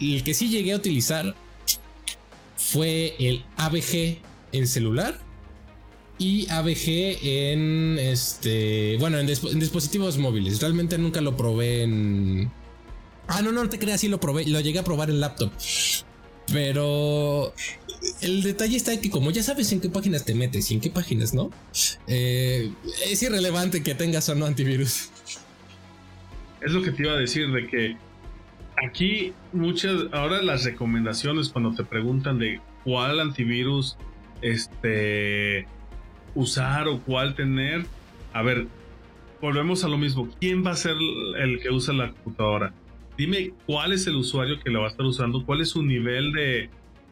[0.00, 1.34] el que sí llegué a utilizar
[2.56, 4.18] fue el ABG
[4.52, 5.20] en celular
[6.18, 10.60] y ABG en este, bueno, en, en dispositivos móviles.
[10.60, 12.50] Realmente nunca lo probé en...
[13.28, 15.52] Ah, no, no te creas, sí lo probé, lo llegué a probar en laptop.
[16.52, 17.52] Pero
[18.20, 20.80] el detalle está en que como ya sabes en qué páginas te metes y en
[20.80, 21.50] qué páginas no,
[22.06, 22.70] eh,
[23.06, 25.10] es irrelevante que tengas o no antivirus.
[26.60, 27.96] Es lo que te iba a decir, de que
[28.84, 33.96] aquí muchas, ahora las recomendaciones cuando te preguntan de cuál antivirus
[34.42, 35.66] este,
[36.34, 37.86] usar o cuál tener,
[38.32, 38.66] a ver,
[39.40, 40.96] volvemos a lo mismo, ¿quién va a ser
[41.38, 42.72] el que usa la computadora?
[43.16, 46.32] Dime cuál es el usuario que la va a estar usando, cuál es su nivel
[46.32, 46.70] de,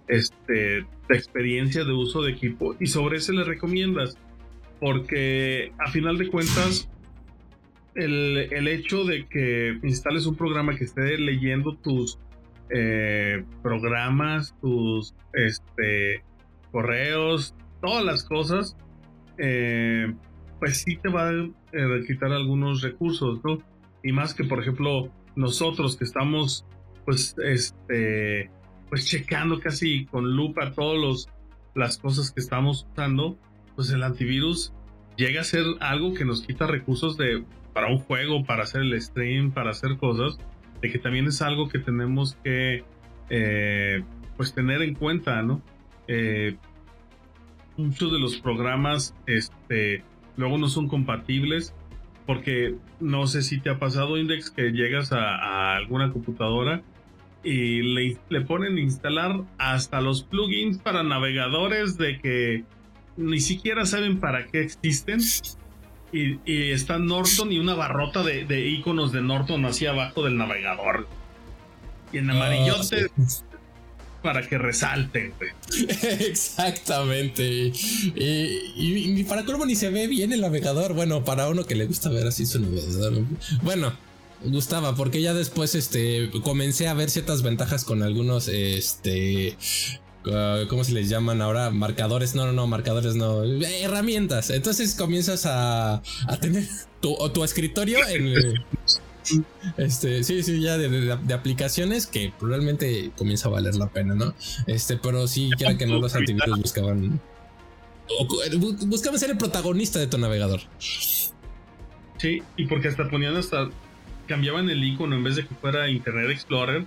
[0.08, 4.18] este, de experiencia de uso de equipo y sobre ese le recomiendas.
[4.80, 6.90] Porque a final de cuentas,
[7.94, 12.18] el, el, hecho de que instales un programa que esté leyendo tus,
[12.70, 16.24] eh, programas, tus este,
[16.72, 18.76] correos, todas las cosas,
[19.38, 20.12] eh,
[20.58, 23.58] pues sí te va a eh, quitar algunos recursos, ¿no?
[24.02, 26.64] Y más que, por ejemplo, nosotros que estamos,
[27.04, 28.50] pues, este,
[28.88, 31.28] pues checando casi con lupa todas
[31.74, 33.36] las cosas que estamos usando,
[33.74, 34.72] pues el antivirus
[35.16, 39.00] llega a ser algo que nos quita recursos de para un juego, para hacer el
[39.02, 40.38] stream, para hacer cosas,
[40.80, 42.84] de que también es algo que tenemos que
[43.30, 44.02] eh,
[44.36, 45.60] pues tener en cuenta, ¿no?
[46.06, 46.56] Eh,
[47.76, 50.04] muchos de los programas este,
[50.36, 51.74] luego no son compatibles
[52.26, 56.82] porque no sé si te ha pasado Index que llegas a, alguna computadora
[57.42, 62.64] y le, le, ponen instalar hasta los plugins para navegadores de que
[63.16, 65.20] ni siquiera saben para qué existen.
[66.12, 71.08] Y, está Norton y una barrota de, iconos de Norton hacia abajo del navegador.
[72.12, 73.53] Y en amarillote ah,
[74.24, 75.32] para que resalten.
[76.20, 77.72] Exactamente.
[78.16, 80.94] Y, para colmo ni se ve bien el navegador.
[80.94, 83.22] Bueno, para uno que le gusta ver así su navegador.
[83.62, 83.92] Bueno,
[84.42, 89.56] gustaba porque ya después este comencé a ver ciertas ventajas con algunos este
[90.32, 91.70] Ah, ¿cómo se les llaman ahora?
[91.70, 94.50] Marcadores, no, no, no, marcadores no, herramientas.
[94.50, 96.66] Entonces comienzas a, a tener
[97.00, 98.34] tu, tu escritorio en...
[99.76, 104.34] Este, sí, sí, ya de, aplicaciones que realmente comienza a valer la pena, ¿no?
[104.66, 107.20] Este, pero sí, ya que no los antivirus buscaban.
[108.86, 110.60] buscaban ser el protagonista de tu navegador.
[112.18, 113.68] Sí, y porque hasta ponían hasta.
[114.26, 116.84] cambiaban el icono en vez de que fuera Internet Explorer.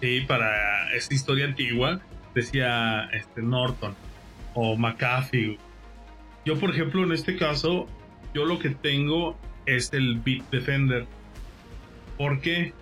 [0.00, 2.00] Sí, para esta historia antigua
[2.34, 3.94] decía este, Norton
[4.54, 5.58] o McAfee.
[6.44, 7.86] Yo, por ejemplo, en este caso,
[8.34, 9.36] yo lo que tengo
[9.66, 11.06] es el Bitdefender.
[12.18, 12.72] ¿Por qué?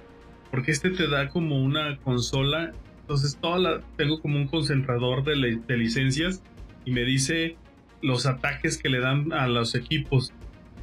[0.50, 2.72] Porque este te da como una consola.
[3.02, 6.42] Entonces, toda la, tengo como un concentrador de, de licencias
[6.84, 7.56] y me dice
[8.02, 10.32] los ataques que le dan a los equipos.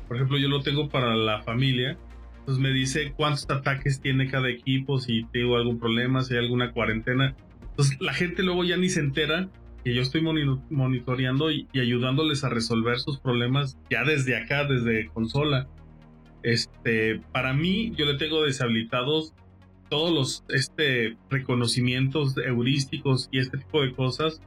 [0.08, 1.98] Por ejemplo, yo lo tengo para la familia.
[2.40, 6.74] Entonces me dice cuántos ataques tiene cada equipo, si tengo algún problema, si hay alguna
[6.74, 7.36] cuarentena.
[7.70, 9.50] Entonces la gente luego ya ni se entera
[9.84, 15.68] que yo estoy monitoreando y, ayudándoles a resolver sus problemas ya desde acá, desde consola.
[16.44, 19.34] Este, para mí, yo le tengo deshabilitados
[19.90, 24.42] todos los este, reconocimientos heurísticos y este tipo de cosas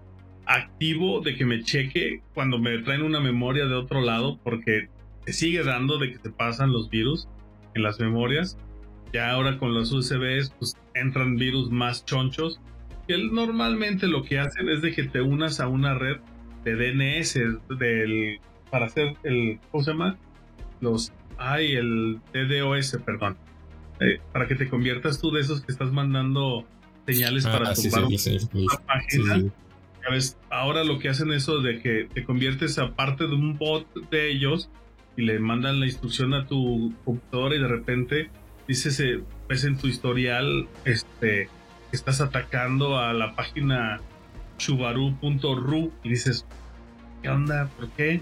[0.46, 4.88] activo de que me cheque cuando me traen una memoria de otro lado porque
[5.24, 7.28] se sigue dando de que se pasan los virus
[7.74, 8.56] en las memorias.
[9.12, 12.60] Ya ahora con los USBs pues entran virus más chonchos
[13.06, 16.18] que normalmente lo que hacen es de que te unas a una red
[16.64, 17.34] de DNS
[17.78, 18.40] del
[18.70, 20.18] para hacer el ¿cómo se llama?
[20.80, 23.36] Los ay el DDoS, perdón.
[24.00, 26.66] Eh, para que te conviertas tú de esos que estás mandando
[27.06, 29.52] señales ah, para tumbar una página.
[30.50, 34.30] ahora lo que hacen eso de que te conviertes a parte de un bot de
[34.30, 34.68] ellos
[35.16, 38.30] y le mandan la instrucción a tu computadora y de repente
[38.68, 39.02] dices
[39.48, 41.48] ves en tu historial este
[41.92, 44.00] estás atacando a la página
[44.58, 46.46] chubaru.ru y dices,
[47.22, 47.68] ¿qué onda?
[47.76, 48.20] ¿Por qué?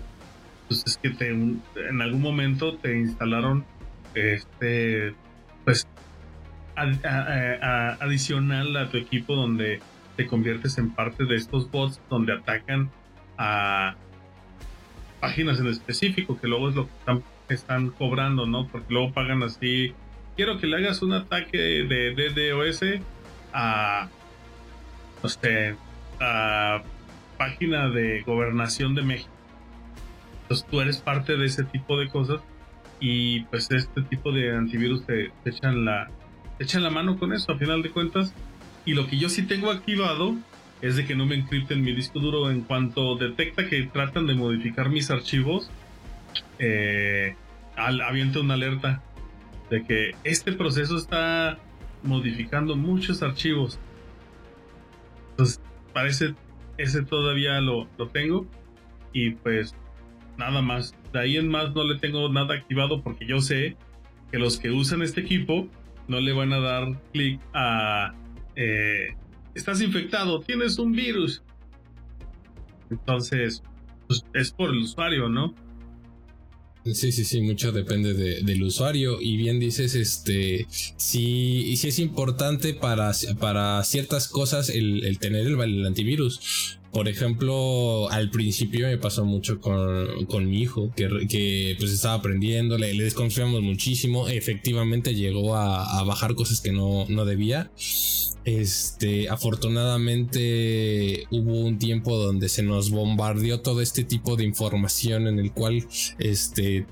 [0.74, 3.64] Pues es que te, en algún momento te instalaron
[4.14, 5.14] este,
[5.64, 5.86] pues,
[8.00, 9.78] adicional a tu equipo donde
[10.16, 12.90] te conviertes en parte de estos bots donde atacan
[13.38, 13.94] a
[15.20, 18.66] páginas en específico, que luego es lo que están, están cobrando, ¿no?
[18.66, 19.94] Porque luego pagan así,
[20.34, 23.00] quiero que le hagas un ataque de DDoS
[23.52, 24.08] a,
[25.22, 25.76] este,
[26.20, 26.82] a
[27.38, 29.33] página de gobernación de México.
[30.44, 32.40] Entonces tú eres parte de ese tipo de cosas
[33.00, 36.10] y pues este tipo de antivirus te, echan la
[36.58, 38.34] echan la mano con eso a final de cuentas.
[38.84, 40.34] Y lo que yo sí tengo activado
[40.82, 44.34] es de que no me encripten mi disco duro en cuanto detecta que tratan de
[44.34, 45.70] modificar mis archivos.
[46.58, 47.34] Eh,
[47.76, 49.02] al, avienta una alerta
[49.70, 51.58] de que este proceso está
[52.02, 53.78] modificando muchos archivos.
[55.30, 55.60] Entonces,
[55.94, 56.34] parece
[56.76, 58.46] ese todavía lo, lo tengo.
[59.14, 59.74] Y pues
[60.38, 60.94] nada más.
[61.12, 63.76] De ahí en más no le tengo nada activado porque yo sé
[64.30, 65.68] que los que usan este equipo
[66.08, 68.14] no le van a dar clic a
[68.56, 69.14] eh,
[69.54, 71.42] estás infectado, tienes un virus.
[72.90, 73.62] Entonces,
[74.06, 75.54] pues, es por el usuario, ¿no?
[76.84, 79.18] Sí, sí, sí, mucho depende del usuario.
[79.20, 85.86] Y bien dices, este, sí, sí es importante para, para ciertas cosas el, tener el,
[85.86, 86.78] antivirus.
[86.94, 92.14] Por ejemplo, al principio me pasó mucho con, con mi hijo, que, que, pues estaba
[92.14, 97.72] aprendiendo, le, desconfiamos muchísimo, efectivamente llegó a, a, bajar cosas que no, no debía.
[98.44, 105.40] Este, afortunadamente hubo un tiempo donde se nos bombardeó todo este tipo de información en
[105.40, 105.84] el cual
[106.20, 106.86] este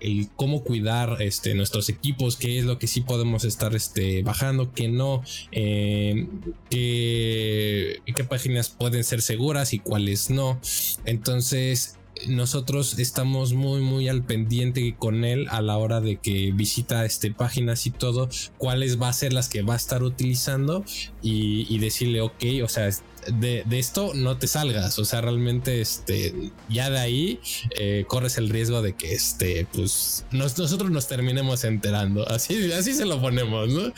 [0.00, 4.72] el cómo cuidar este, nuestros equipos, qué es lo que sí podemos estar este, bajando,
[4.72, 6.26] qué no, eh,
[6.70, 10.60] qué, qué páginas pueden ser seguras y cuáles no.
[11.04, 11.96] Entonces,
[12.28, 17.32] nosotros estamos muy muy al pendiente con él a la hora de que visita este
[17.32, 20.84] páginas y todo cuáles va a ser las que va a estar utilizando
[21.22, 22.90] y, y decirle ok o sea
[23.32, 24.98] de, esto no te salgas.
[24.98, 26.32] O sea, realmente, este,
[26.68, 27.40] ya de ahí
[27.76, 32.28] eh, corres el riesgo de que este, pues nosotros nos terminemos enterando.
[32.28, 33.92] Así, así se lo ponemos, ¿no?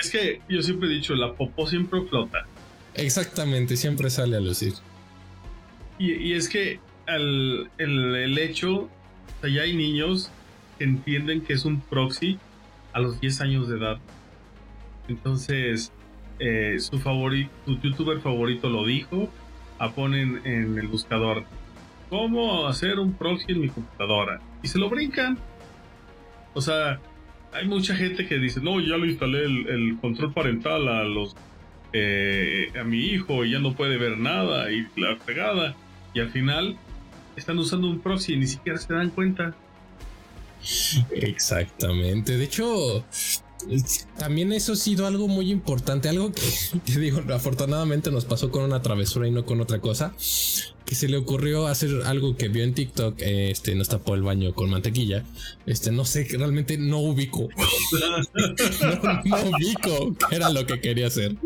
[0.00, 2.46] Es que yo siempre he dicho, la popó siempre flota.
[2.94, 4.74] Exactamente, siempre sale a lucir.
[6.02, 8.88] Y, es que el, el, hecho, o
[9.40, 10.32] sea, ya hay niños
[10.76, 12.40] que entienden que es un proxy
[12.92, 13.98] a los 10 años de edad.
[15.06, 15.92] Entonces,
[16.40, 19.30] eh, su favorito, su youtuber favorito lo dijo,
[19.78, 21.44] a ponen en el buscador
[22.10, 25.38] cómo hacer un proxy en mi computadora y se lo brincan.
[26.52, 26.98] O sea,
[27.52, 31.36] hay mucha gente que dice, no, ya lo instalé el, control parental a los
[31.92, 35.76] eh, a mi hijo y ya no puede ver nada y la pegada.
[36.14, 36.76] Y al final
[37.36, 39.54] están usando un proxy y ni siquiera se dan cuenta.
[41.10, 42.36] Exactamente.
[42.36, 43.04] De hecho,
[44.18, 46.32] también eso ha sido algo muy importante, algo
[46.86, 50.14] que, digo, afortunadamente nos pasó con una travesura y no con otra cosa,
[50.84, 54.54] que se le ocurrió hacer algo que vio en TikTok, este, nos tapó el baño
[54.54, 55.24] con mantequilla,
[55.66, 57.48] este, no sé, realmente no ubico,
[57.92, 61.36] no, no ubico qué era lo que quería hacer.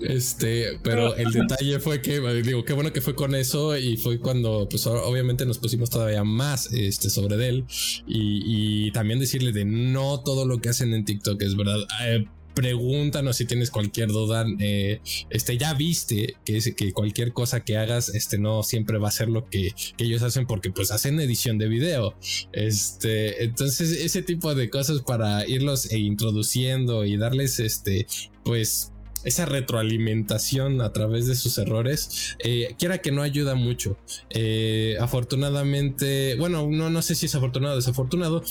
[0.00, 4.20] Este, pero el detalle fue que, digo, qué bueno que fue con eso y fue
[4.20, 7.64] cuando, pues obviamente nos pusimos todavía más este, sobre él
[8.06, 11.78] y, también decirle de no todo lo que hacen en TikTok es verdad.
[12.04, 14.44] Eh, pregúntanos si tienes cualquier duda.
[14.58, 19.12] Eh, este, ya viste que, que cualquier cosa que hagas, este, no siempre va a
[19.12, 22.14] ser lo que, que, ellos hacen porque pues hacen edición de video.
[22.52, 28.06] Este, entonces ese tipo de cosas para irlos e introduciendo y darles, este,
[28.44, 28.91] pues
[29.24, 33.96] esa retroalimentación a través de sus errores, eh, quiera que no ayuda mucho.
[34.30, 38.42] Eh, afortunadamente, bueno, no, no sé si es afortunado o desafortunado,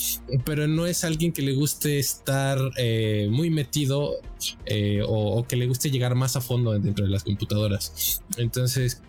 [0.44, 4.20] pero no es alguien que le guste estar eh, muy metido
[5.06, 8.20] o, que le guste llegar más a fondo dentro de las computadoras.
[8.36, 9.02] Entonces,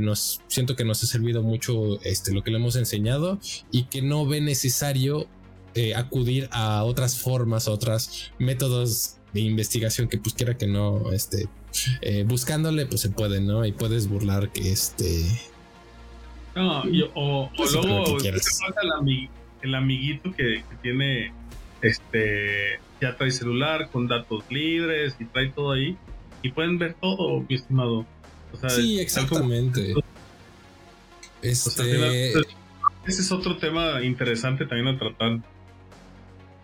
[0.00, 3.38] nos siento que nos ha servido mucho este, lo que le hemos enseñado
[3.70, 5.28] y que no ve necesario
[5.94, 11.48] acudir a otras formas, a otros métodos de investigación que pues quiera que no, este,
[12.00, 13.64] eh, buscándole pues se puede, ¿no?
[13.64, 15.24] Y puedes burlar que este...
[16.54, 16.82] No,
[17.14, 19.28] o, luego el,
[19.62, 21.32] el, amiguito que, tiene,
[21.80, 25.96] este, ya trae celular con datos libres y trae todo ahí
[26.42, 28.04] y pueden ver todo, mi estimado.
[28.68, 29.94] sí, exactamente.
[31.40, 32.32] este...
[33.06, 35.40] ese es otro tema interesante también a tratar.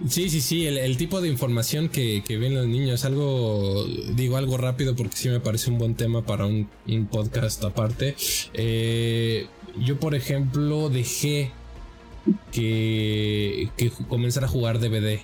[0.06, 3.84] Sí, sí, sí, el, tipo de información que, ven los niños, algo,
[4.14, 6.68] digo algo rápido porque sí me parece un buen tema para un,
[7.10, 8.14] podcast aparte.
[8.54, 9.48] Eh,
[9.80, 11.50] yo, por ejemplo, dejé
[12.52, 15.20] que, que comenzara a jugar DVD.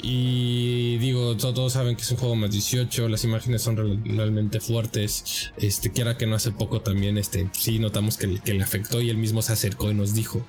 [0.00, 5.52] Y digo, todos saben que es un juego más 18, las imágenes son realmente fuertes.
[5.56, 9.10] Este, quiera que no hace poco también, este, sí notamos que, que, le afectó y
[9.10, 10.46] él mismo se acercó y nos dijo.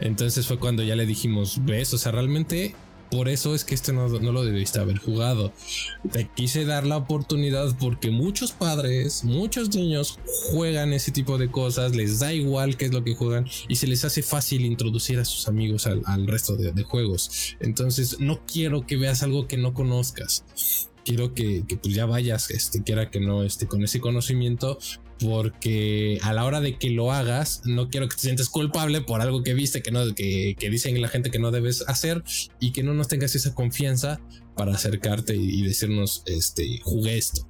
[0.00, 2.74] Entonces fue cuando ya le dijimos, ves, o sea, realmente
[3.12, 5.52] por eso es que este no, lo debiste haber jugado.
[6.12, 10.18] Te quise dar la oportunidad porque muchos padres, muchos niños
[10.50, 13.86] juegan ese tipo de cosas, les da igual qué es lo que juegan y se
[13.86, 17.54] les hace fácil introducir a sus amigos al, resto de, juegos.
[17.60, 20.44] Entonces no quiero que veas algo que no conozcas
[21.04, 24.78] quiero que, que, pues ya vayas, este, quiera que no, esté con ese conocimiento,
[25.22, 29.20] porque a la hora de que lo hagas, no quiero que te sientas culpable por
[29.20, 32.22] algo que viste que no, que, que dicen la gente que no debes hacer
[32.60, 34.20] y que no nos tengas esa confianza
[34.56, 37.48] para acercarte y, decirnos, este, jugué esto.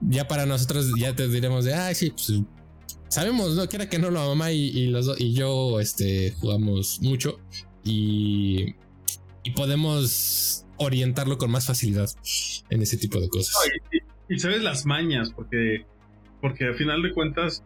[0.00, 2.32] Ya para nosotros ya te diremos de, ah, sí, pues
[3.08, 7.38] sabemos, no quiera que no, la mamá y, los y yo, este, jugamos mucho
[7.84, 8.74] y,
[9.42, 12.10] y podemos orientarlo con más facilidad
[12.70, 13.54] en ese tipo de cosas.
[14.28, 15.86] y, sabes las mañas, porque
[16.44, 17.64] porque al final de cuentas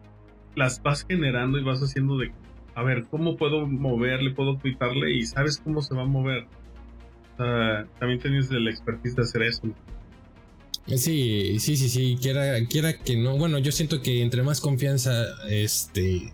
[0.55, 2.31] las vas generando y vas haciendo de,
[2.75, 6.45] a ver, ¿cómo puedo moverle, puedo quitarle y sabes cómo se va a mover?
[7.33, 9.63] O sea, también tienes la expertise de hacer eso.
[10.85, 13.35] Sí, sí, sí, sí, quiera, quiera que no.
[13.37, 16.31] Bueno, yo siento que entre más confianza este,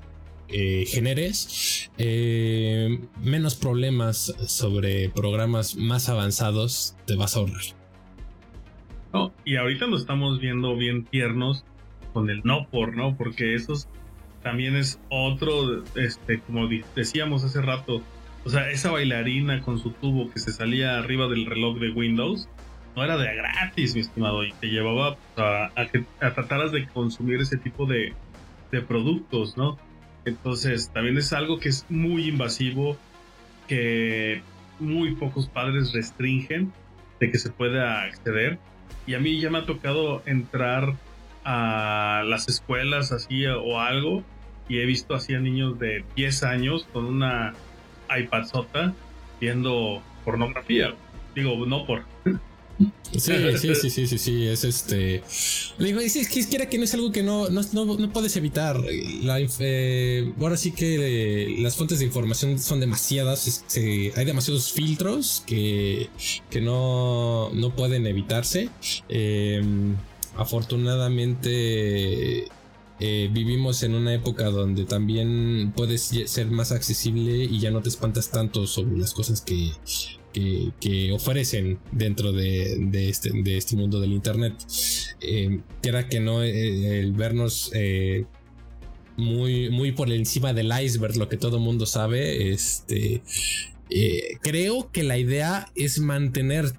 [0.47, 9.31] eh, generes, eh, menos problemas sobre programas más avanzados te vas a ahorrar.
[9.43, 11.65] y ahorita lo estamos viendo bien tiernos
[12.15, 13.17] con el no por, ¿no?
[13.17, 13.73] Porque eso
[14.41, 18.01] también es otro, este, como decíamos hace rato,
[18.45, 22.47] o sea, esa bailarina con su tubo que se salía arriba del reloj de Windows,
[22.95, 25.71] no era de gratis, mi estimado, y te llevaba a,
[26.21, 28.13] a trataras de consumir ese tipo de,
[28.71, 29.77] de productos, ¿no?
[30.23, 32.95] Entonces, también es algo que es muy invasivo,
[33.67, 34.41] que
[34.79, 36.71] muy pocos padres restringen
[37.19, 38.57] de que se pueda acceder.
[39.05, 40.95] Y a mí ya me ha tocado entrar
[41.45, 44.23] a las escuelas así o algo
[44.67, 47.53] y he visto así a niños de 10 años con una
[48.09, 48.93] iPad sota
[49.39, 50.95] viendo pornografía.
[51.35, 52.03] Digo, no por
[53.11, 55.23] Sí, sí, sí, sí, sí, sí, es este.
[55.77, 58.81] Le digo, es, que quiera que no es algo que no, no, no, puedes evitar.
[59.23, 65.43] La, eh, ahora sí que eh, las fuentes de información son demasiadas, hay demasiados filtros
[65.45, 66.09] que,
[66.49, 68.69] que no, no pueden evitarse.
[69.07, 69.95] Em,
[70.37, 72.47] afortunadamente
[72.99, 77.89] eh, vivimos en una época donde también puedes ser más accesible y ya no te
[77.89, 79.71] espantas tanto sobre las cosas que,
[80.79, 84.53] que, ofrecen dentro de, este, de, este, mundo del Internet.
[85.21, 85.61] Eh,
[86.09, 88.25] que no, eh, el vernos eh,
[89.17, 93.21] muy, muy por encima del iceberg, lo que todo mundo sabe, este,
[94.41, 96.73] creo que la idea es mantener,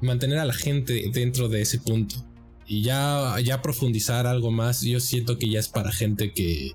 [0.00, 2.27] mantener a la gente dentro de ese punto.
[2.70, 6.72] Y ya, ya profundizar algo más, yo siento que ya es para gente que,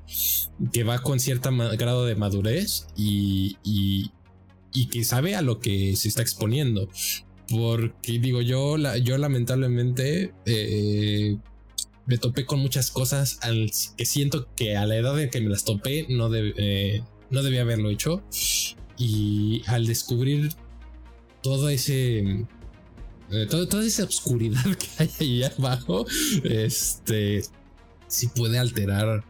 [0.72, 3.58] que va con cierto grado de madurez y,
[4.74, 6.90] y que sabe a lo que se está exponiendo.
[7.50, 11.38] Porque digo, yo, yo lamentablemente eh,
[12.06, 13.40] me topé con muchas cosas
[13.98, 17.62] que siento que a la edad en que me las topé no, eh, no debía
[17.62, 18.24] haberlo hecho.
[18.98, 20.50] Y al descubrir
[21.42, 22.46] todo ese...
[23.32, 26.06] Eh, toda esa oscuridad que hay ahí abajo,
[26.44, 27.44] este
[28.08, 29.24] sí puede alterar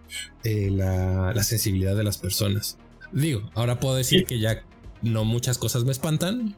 [0.44, 2.78] la, la, sensibilidad de las personas.
[3.14, 4.64] Digo, ahora puedo decir que ya
[5.02, 6.56] no muchas cosas me espantan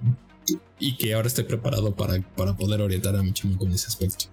[0.80, 4.26] y que ahora estoy preparado para, para poder orientar a mi chamaco en ese aspecto.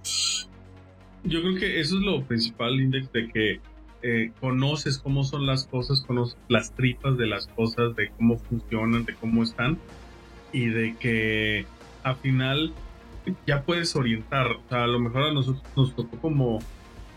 [1.25, 3.61] Yo creo que eso es lo principal, Index, de que
[4.03, 9.05] eh, conoces cómo son las cosas, conoces las tripas de las cosas, de cómo funcionan,
[9.05, 9.79] de cómo están
[10.53, 11.65] y de que
[12.03, 12.75] al final
[13.47, 14.47] ya puedes orientar.
[14.71, 16.61] O a lo mejor a nosotros nos tocó como,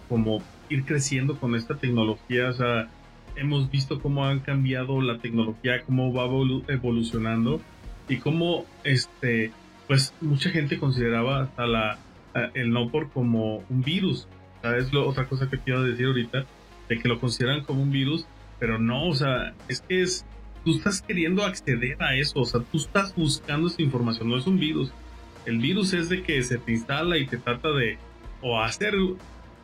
[0.10, 2.49] como ir creciendo con esta tecnología.
[2.49, 2.89] O sea,
[3.36, 6.26] hemos visto cómo han cambiado la tecnología, cómo va
[6.68, 7.62] evolucionando
[8.08, 9.51] y cómo este
[9.88, 11.99] pues mucha gente consideraba hasta la
[12.53, 14.28] el no por como un virus.
[14.78, 16.45] es lo, otra cosa que quiero decir ahorita,
[16.89, 18.26] de que lo consideran como un virus,
[18.60, 20.26] pero no, o sea, es que es,
[20.64, 24.47] tú estás queriendo acceder a eso, o sea, tú estás buscando esa información, no es
[24.47, 24.91] un virus.
[25.46, 27.98] El virus es de que se te instala y te trata de
[28.41, 28.96] o hacer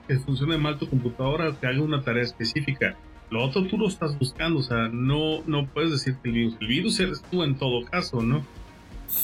[0.08, 2.96] que funcione mal tu computadora o que haga una tarea específica.
[3.30, 6.58] Lo otro tú lo estás buscando, o sea, no, no puedes decir que el virus.
[6.60, 8.46] El virus eres tú en todo caso, ¿no?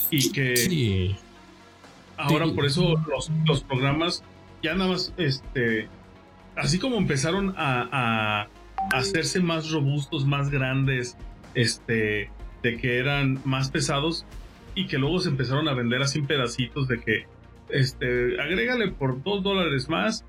[0.10, 1.16] Y que sí.
[2.18, 4.24] ahora por eso los, los, programas
[4.62, 5.88] ya nada más, este,
[6.55, 8.47] así como empezaron a, a,
[8.97, 11.18] hacerse más robustos, más grandes,
[11.53, 12.30] este,
[12.64, 14.26] de que eran más pesados
[14.78, 17.25] y que luego se empezaron a vender así en pedacitos de que,
[17.69, 20.23] este, agrégale por dos dólares más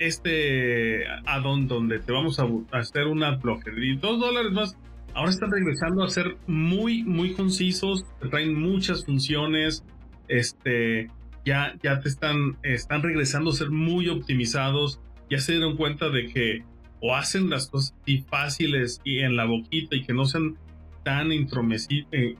[0.00, 4.76] este addon donde te vamos a, hacer una blogger y dos dólares más.
[5.14, 9.84] Ahora están regresando a ser muy, muy concisos, traen muchas funciones,
[10.26, 11.08] este,
[11.44, 15.00] ya, ya te están, están regresando a ser muy optimizados,
[15.30, 16.64] ya se dieron cuenta de que
[17.00, 20.56] o hacen las cosas así fáciles y en la boquita y que no sean
[21.04, 22.08] tan intrometidas.
[22.12, 22.34] Eh,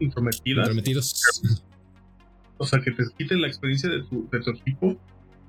[0.00, 1.64] Intrometidos.
[2.58, 4.98] O sea, que te quiten la experiencia de tu, de tu equipo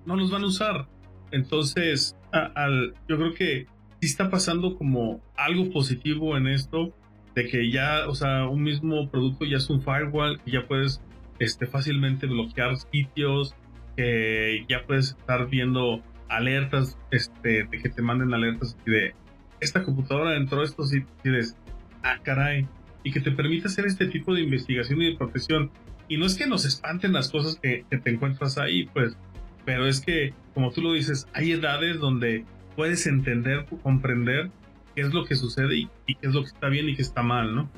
[0.06, 0.88] no los van a usar.
[1.32, 3.66] Entonces, al, yo creo que
[4.00, 6.94] sí está pasando como algo positivo en esto,
[7.36, 11.02] de que ya, o sea, un mismo producto ya es un firewall, que ya puedes
[11.40, 13.54] este, fácilmente bloquear sitios,
[13.96, 19.14] que ya puedes estar viendo alertas, este, de que te manden alertas de
[19.60, 21.56] esta computadora dentro de estos sitios,
[22.04, 22.68] ah, caray,
[23.08, 25.72] y que te permite hacer este tipo de investigación y de protección.
[26.10, 29.16] Y no es que nos espanten las cosas que, te encuentras ahí, pues
[29.64, 32.44] pero es que, como tú lo dices, hay edades donde
[32.76, 34.50] puedes entender, comprender
[34.94, 37.22] qué es lo que sucede y, qué es lo que está bien y qué está
[37.22, 37.70] mal, ¿no?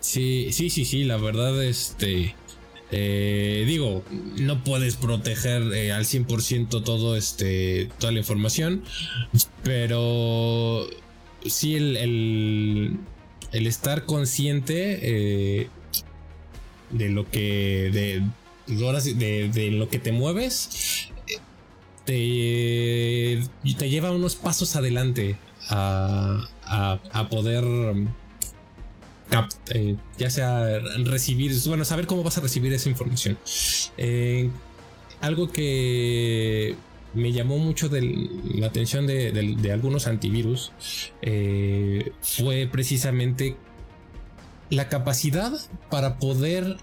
[0.00, 2.34] Sí, sí, sí, sí, la verdad, este.
[2.90, 4.04] Eh, digo,
[4.40, 8.82] no puedes proteger eh, al 100% todo este, toda la información,
[9.62, 10.88] pero
[11.44, 12.98] sí el,
[13.52, 15.68] estar consciente eh,
[16.90, 17.90] de lo que
[18.66, 21.10] de, de, lo que te mueves
[22.04, 23.42] te,
[23.78, 25.36] te lleva unos pasos adelante
[25.68, 27.64] a, a, poder
[29.74, 33.38] eh, ya sea recibir, bueno, saber cómo vas a recibir esa información.
[33.98, 34.48] Eh,
[35.20, 36.76] algo que
[37.18, 40.72] me llamó mucho la atención de, algunos antivirus
[41.22, 43.56] eh, fue precisamente
[44.70, 45.52] la capacidad
[45.90, 46.78] para poder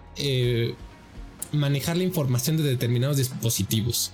[1.52, 4.12] manejar la información de determinados dispositivos.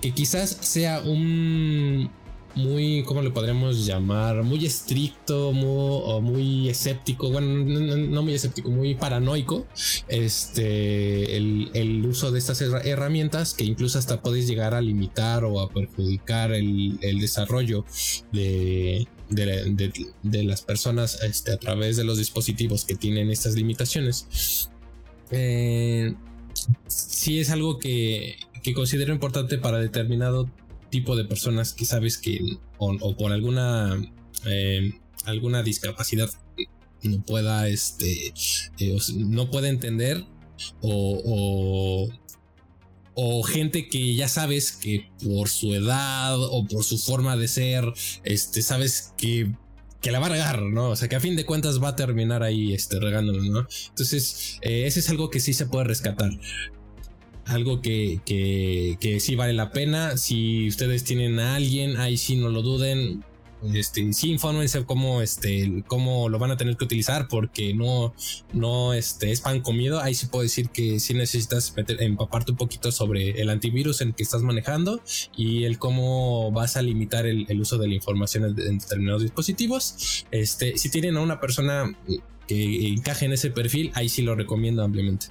[0.00, 2.10] Que quizás sea un,
[2.54, 4.42] muy, ¿cómo le podríamos llamar?
[4.42, 5.66] Muy estricto muy,
[6.04, 9.66] o muy escéptico, bueno, no, muy escéptico, muy paranoico,
[10.08, 15.68] este, el, uso de estas herramientas que incluso hasta puedes llegar a limitar o a
[15.68, 17.84] perjudicar el, desarrollo
[18.32, 24.70] de, de, las personas este, a través de los dispositivos que tienen estas limitaciones.
[25.30, 26.14] Eh,
[26.88, 30.48] sí es algo que, que considero importante para determinado
[30.90, 32.40] tipo de personas que sabes que
[32.78, 34.00] o, por alguna
[34.46, 34.92] eh,
[35.24, 36.30] alguna discapacidad
[37.02, 38.32] no pueda este
[38.78, 40.24] eh, no puede entender
[40.82, 42.08] o,
[43.14, 47.92] o, gente que ya sabes que por su edad o por su forma de ser
[48.24, 49.52] este sabes que
[50.00, 50.88] que la va a regar, ¿no?
[50.88, 53.66] O sea, que a fin de cuentas va a terminar ahí este, regándolo, ¿no?
[53.90, 56.30] Entonces, eh, ese es algo que sí se puede rescatar
[57.50, 60.16] algo que, que, sí vale la pena.
[60.16, 63.24] Si ustedes tienen a alguien, ahí sí no lo duden.
[63.74, 68.14] Este, sí, infórmense cómo, este, cómo lo van a tener que utilizar porque no,
[68.54, 70.00] no este, es pan comido.
[70.00, 74.14] Ahí sí puedo decir que sí necesitas empaparte un poquito sobre el antivirus en el
[74.14, 75.02] que estás manejando
[75.36, 80.24] y el cómo vas a limitar el, uso de la información en, determinados dispositivos.
[80.30, 81.94] Este, si tienen a una persona
[82.46, 85.26] que encaje en ese perfil, ahí sí lo recomiendo ampliamente.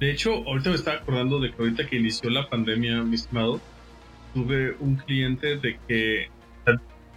[0.00, 3.60] De hecho, ahorita me estaba acordando de que ahorita que inició la pandemia, mi estimado,
[4.34, 6.28] tuve un cliente de que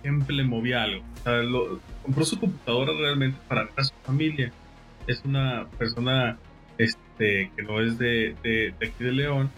[0.01, 1.03] siempre le movía algo.
[1.03, 1.41] O sea,
[2.03, 4.53] compró su computadora realmente para su familia.
[5.07, 6.38] Es una persona
[6.77, 9.51] este, que no es de, aquí de León,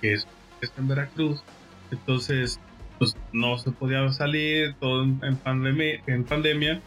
[0.00, 0.26] que es,
[0.78, 1.42] en Veracruz.
[1.90, 2.60] Entonces,
[2.98, 6.80] pues no se podía salir, todo en, pandemia, en pandemia,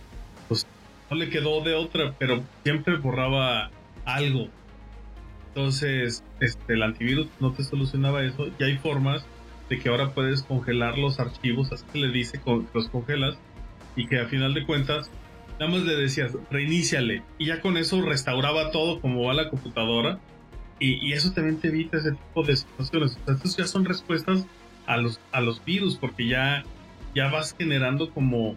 [0.48, 0.66] pues
[1.10, 3.70] no le quedó de otra, pero siempre borraba
[4.06, 4.48] algo
[5.58, 8.48] entonces, este, el antivirus no te solucionaba eso.
[8.60, 9.26] Y hay formas
[9.70, 13.40] de que ahora puedes congelar los archivos, así que le dice que los congelas
[13.96, 15.10] y que a final de cuentas
[15.60, 20.20] nada más le decías reiníciale y ya con eso restauraba todo como va la computadora
[20.80, 23.18] y, eso también te evita ese tipo de situaciones.
[23.28, 24.46] Estas ya son respuestas
[24.86, 26.64] a los, a los virus porque ya,
[27.16, 28.54] ya vas generando como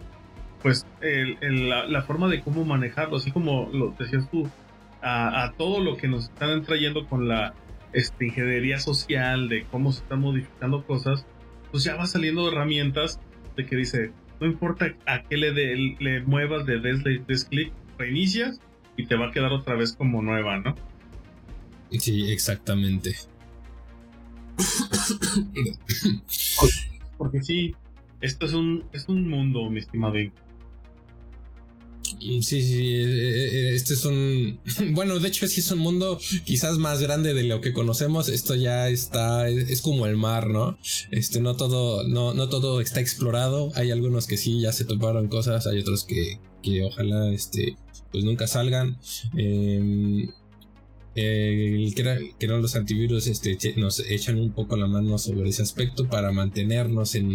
[0.61, 4.47] pues la, la, forma de cómo manejarlo, así como lo decías tú,
[5.01, 7.53] a, todo lo que nos están trayendo con la
[7.93, 11.25] este, ingeniería social, de cómo se están modificando cosas,
[11.71, 13.19] pues ya va saliendo herramientas
[13.55, 15.51] de que dice, no importa a qué le,
[15.99, 18.59] le muevas de des, des clic, reinicias
[18.97, 20.75] y te va a quedar otra vez como nueva, ¿no?
[21.91, 23.15] Sí, exactamente.
[27.17, 27.75] Porque sí,
[28.21, 30.15] esto es un, es un mundo, mi estimado
[32.21, 34.59] Sí, sí, eh, eh, este es un...
[34.93, 38.29] Bueno, de hecho sí es un mundo quizás más grande de lo que conocemos.
[38.29, 40.77] Esto ya está, es, como el mar, ¿no?
[41.09, 43.71] Este, no todo, no, no todo está explorado.
[43.75, 47.75] Hay algunos que sí ya se toparon cosas, hay otros que, que ojalá, este,
[48.11, 48.99] pues nunca salgan.
[49.35, 50.27] Eh,
[51.15, 56.07] eh, que, eran los antivirus este, nos echan un poco la mano sobre ese aspecto
[56.07, 57.31] para mantenernos en,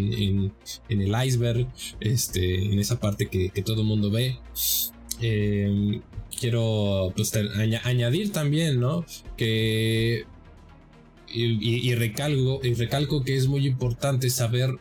[0.89, 1.66] en, el iceberg,
[2.01, 4.39] este, en esa parte que, todo el mundo ve.
[5.20, 6.01] Eh,
[6.39, 7.33] quiero pues,
[7.85, 9.05] añadir también, ¿no?
[9.37, 10.24] Que
[11.29, 14.79] y, y, recalco, y recalco que es muy importante saber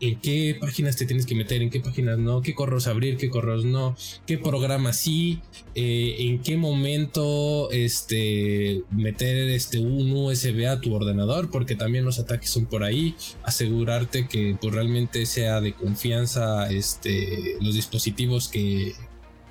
[0.00, 3.28] en qué páginas te tienes que meter, en qué páginas no, qué correos abrir, qué
[3.28, 3.94] correos no,
[4.26, 5.40] qué programas sí,
[5.74, 12.18] eh, en qué momento este, meter este, un USB a tu ordenador, porque también los
[12.18, 18.94] ataques son por ahí, asegurarte que pues, realmente sea de confianza este, los dispositivos que,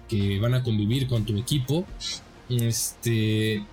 [0.07, 1.85] que van a convivir con tu equipo.
[2.49, 3.63] Este,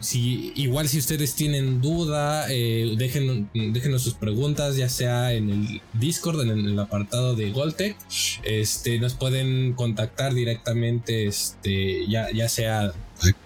[0.00, 5.82] si igual si ustedes tienen duda, eh, dejen, déjenos sus preguntas, ya sea en el
[5.92, 7.96] Discord, en el apartado de Goltec.
[8.42, 12.92] Este, nos pueden contactar directamente, este, ya, ya sea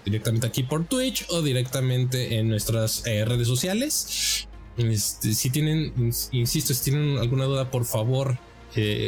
[0.04, 4.46] directamente aquí por Twitch o directamente en nuestras eh, redes sociales.
[4.76, 5.92] Este, si tienen,
[6.32, 8.38] insisto, si tienen alguna duda, por favor,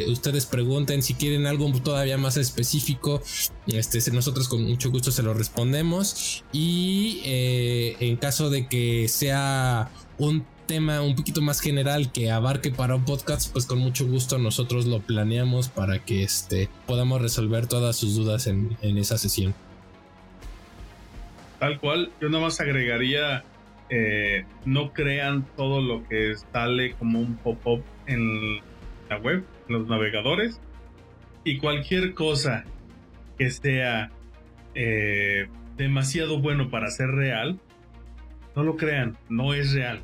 [0.07, 3.21] ustedes pregunten si quieren algo todavía más específico.
[3.67, 6.43] Este, nosotros con mucho gusto se lo respondemos.
[6.51, 12.71] Y eh, en caso de que sea un tema un poquito más general que abarque
[12.71, 17.67] para un podcast, pues con mucho gusto nosotros lo planeamos para que este, podamos resolver
[17.67, 19.55] todas sus dudas en, esa sesión.
[21.59, 23.43] Tal cual, yo nada más agregaría,
[23.89, 28.59] eh, no crean todo lo que sale como un pop-up en
[29.09, 30.61] la web los navegadores
[31.43, 32.65] y cualquier cosa
[33.37, 34.11] que sea
[34.75, 35.47] eh,
[35.77, 37.59] demasiado bueno para ser real,
[38.55, 40.01] no lo crean, no es real.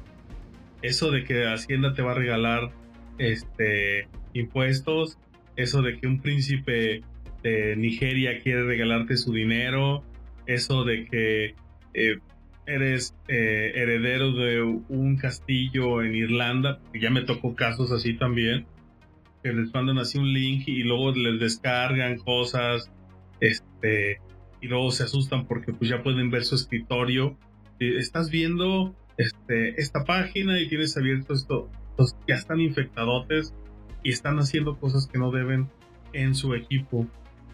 [0.81, 2.71] Eso de que Hacienda te va a regalar
[3.17, 5.17] este impuestos,
[5.55, 7.01] eso de que un príncipe
[7.41, 10.03] de Nigeria quiere regalarte su dinero,
[10.45, 11.55] eso de que
[11.93, 12.19] eh,
[12.65, 18.65] eres eh, heredero de un castillo en Irlanda, ya me tocó casos así también,
[19.43, 22.89] que les mandan así un link y luego les descargan cosas,
[23.39, 24.21] este,
[24.61, 27.37] y luego se asustan porque pues ya pueden ver su escritorio.
[27.79, 33.53] estás viendo este, esta página y tienes abierto esto, pues ya están infectadotes
[34.03, 35.69] y están haciendo cosas que no deben
[36.13, 37.05] en su equipo.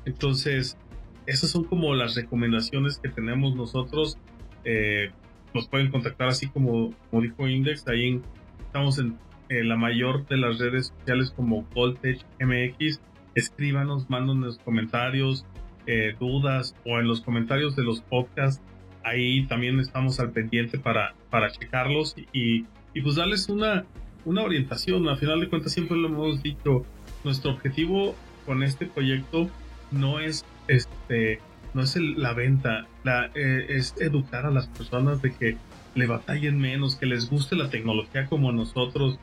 [0.05, 0.77] Entonces,
[1.25, 4.17] esas son como las recomendaciones que tenemos nosotros.
[4.63, 5.11] Eh,
[5.53, 8.21] nos pueden contactar así como, como dijo Index, ahí
[8.59, 9.17] estamos en
[9.49, 13.01] eh, la mayor de las redes sociales como Voltage MX.
[13.35, 15.45] Escríbanos, mándanos comentarios,
[15.87, 18.61] eh, dudas o en los comentarios de los podcasts.
[19.03, 23.85] Ahí también estamos al pendiente para, para checarlos y, y pues darles una,
[24.25, 25.07] una orientación.
[25.07, 26.85] Al final de cuentas siempre lo hemos dicho,
[27.23, 29.49] nuestro objetivo con este proyecto
[29.91, 31.39] no es este
[31.73, 35.57] no es la venta, la, eh, es educar a las personas de que
[35.95, 39.19] le batallen menos, que les guste la tecnología como a nosotros,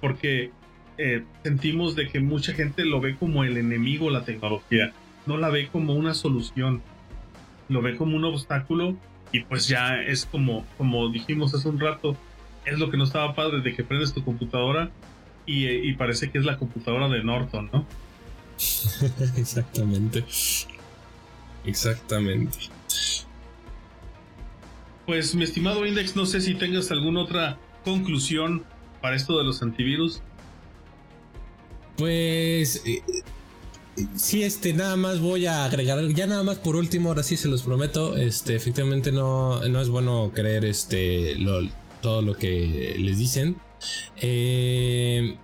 [0.00, 0.50] porque
[0.98, 4.92] eh, sentimos de que mucha gente lo ve como el enemigo la tecnología,
[5.26, 6.82] no la ve como una solución,
[7.68, 8.96] lo ve como un obstáculo
[9.32, 12.16] y pues ya es como, como dijimos hace un rato,
[12.64, 14.90] es lo que no estaba padre de que prendes tu computadora
[15.46, 17.86] y, eh, y parece que es la computadora de Norton, ¿no?
[19.36, 20.24] Exactamente.
[21.64, 22.58] Exactamente.
[25.06, 28.64] Pues mi estimado Index, no sé si tengas alguna otra conclusión
[29.00, 30.20] para esto de los antivirus?
[31.96, 33.02] Pues eh,
[34.16, 37.48] sí, este, nada más voy a agregar, ya nada más por último, ahora sí se
[37.48, 41.36] los prometo, este, efectivamente no, no es bueno creer este,
[42.00, 43.56] todo lo que les dicen.
[44.20, 45.36] Eh,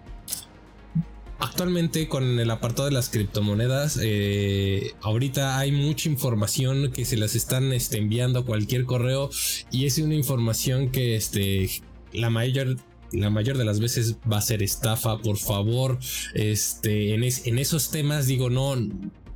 [1.39, 7.35] actualmente con el apartado de las criptomonedas, eh, ahorita hay mucha información que se las
[7.35, 9.31] están este, enviando a cualquier correo
[9.71, 11.69] y es una información que este,
[12.13, 12.77] la mayor
[13.13, 15.99] la mayor de las veces va a ser estafa, por favor,
[16.35, 18.77] este, en, en esos temas digo, no,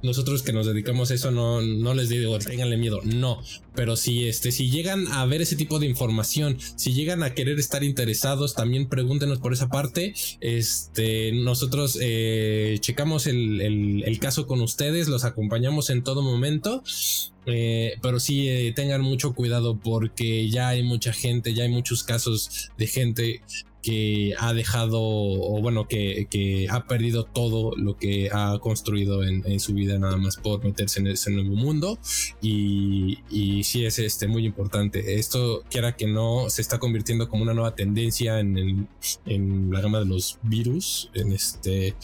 [0.03, 3.43] nosotros que nos dedicamos a eso no, no les digo tenganle miedo, no,
[3.75, 7.59] pero si este, si llegan a ver ese tipo de información, si llegan a querer
[7.59, 10.15] estar interesados, también pregúntenos por esa parte.
[10.41, 16.83] Este, nosotros eh, checamos el, el, caso con ustedes, los acompañamos en todo momento.
[17.47, 22.05] Eh, pero sí eh, tengan mucho cuidado porque ya hay mucha gente, ya hay muchos
[22.05, 23.41] casos de gente
[23.83, 29.75] que ha dejado, o bueno, que, ha perdido todo lo que ha construido en, su
[29.75, 31.99] vida nada más por meterse en ese nuevo mundo.
[32.43, 35.15] Y sí es este, muy importante.
[35.17, 38.89] Esto, quiera que no, se está convirtiendo como una nueva tendencia en,
[39.27, 41.95] en la gama de los virus, en este...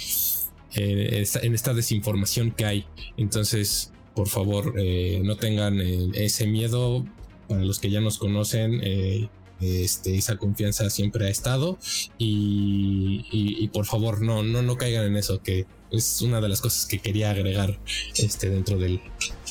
[0.74, 2.86] en esta desinformación que hay.
[3.16, 7.04] Entonces, por favor, eh, no tengan eh, ese miedo.
[7.48, 9.28] Para los que ya nos conocen, eh,
[9.60, 11.78] este, esa confianza siempre ha estado
[12.18, 16.86] y, por favor no, no, no caigan en eso, que es una de las cosas
[16.86, 17.78] que quería agregar
[18.16, 19.00] este, dentro del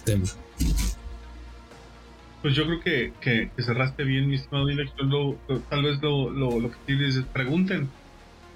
[0.04, 0.26] tema.
[2.46, 5.08] Pues yo creo que, que, cerraste bien, mi estimado director.
[5.68, 7.90] tal vez lo, lo, lo que tienes es pregunten,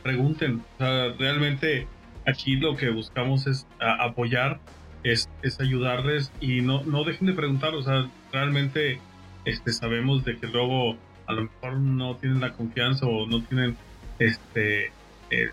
[0.04, 0.62] pregunten.
[0.76, 1.88] O sea, realmente
[2.28, 4.60] aquí lo que buscamos es apoyar,
[5.02, 7.74] es, es ayudarles y no, no dejen de preguntar.
[7.74, 9.00] O sea, realmente
[9.44, 10.96] este, sabemos de que luego
[11.26, 13.76] a lo mejor no tienen la confianza o no tienen
[14.20, 14.92] este
[15.32, 15.50] eh,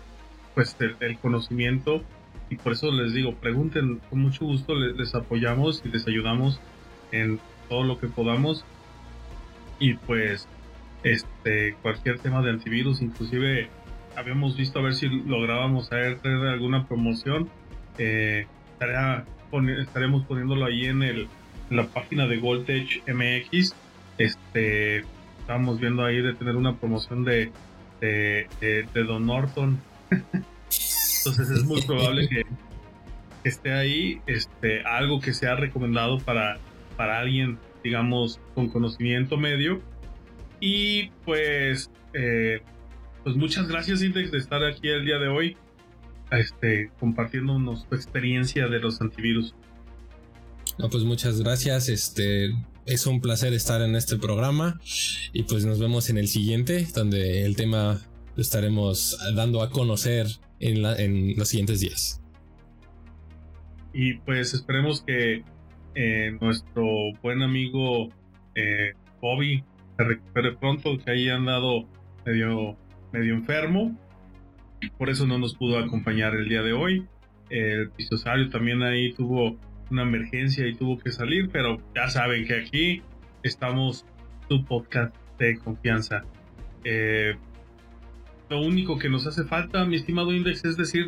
[0.53, 2.03] pues el, conocimiento
[2.51, 6.59] y por eso les digo pregunten con mucho gusto les, apoyamos y les ayudamos
[7.11, 7.39] en
[7.69, 8.65] todo lo que podamos
[9.79, 10.47] y pues
[11.03, 13.69] este cualquier tema de antivirus, inclusive
[14.15, 17.49] habíamos visto a ver si lográbamos hacer alguna promoción.
[17.99, 18.47] Eh,
[19.79, 21.27] estaremos poniéndolo ahí en, el,
[21.69, 23.75] la página de Voltage MX.
[24.17, 25.03] Este,
[25.39, 27.51] estamos viendo ahí de tener una promoción de,
[28.01, 29.79] de, Don Norton.
[30.09, 32.43] Entonces es muy probable que,
[33.43, 36.57] esté ahí este, algo que sea recomendado para,
[36.97, 39.81] para alguien, digamos, con conocimiento medio.
[40.59, 42.61] Y pues eh,
[43.23, 45.57] pues muchas gracias Index de estar aquí el día de hoy,
[46.31, 49.53] este, compartiéndonos tu experiencia de los antivirus.
[50.79, 52.55] No, pues muchas gracias, este,
[52.85, 54.79] es un placer estar en este programa
[55.33, 57.99] y pues nos vemos en el siguiente, donde el tema
[58.35, 60.27] lo estaremos dando a conocer
[60.61, 62.21] en, en los siguientes días.
[63.93, 65.43] Y pues esperemos que
[65.99, 66.85] eh, nuestro
[67.23, 68.09] buen amigo
[68.53, 69.63] eh, Bobby
[69.97, 71.87] se recupere pronto, que haya andado
[72.23, 72.77] medio
[73.11, 73.97] medio enfermo,
[74.99, 77.07] por eso no nos pudo acompañar el día de hoy.
[77.49, 79.57] El pisosario también ahí tuvo
[79.89, 83.01] una emergencia y tuvo que salir, pero ya saben que aquí
[83.41, 84.05] estamos
[84.47, 86.21] tu podcast de confianza.
[86.83, 87.35] Eh,
[88.49, 91.07] lo único que nos hace falta, mi estimado Index, es decir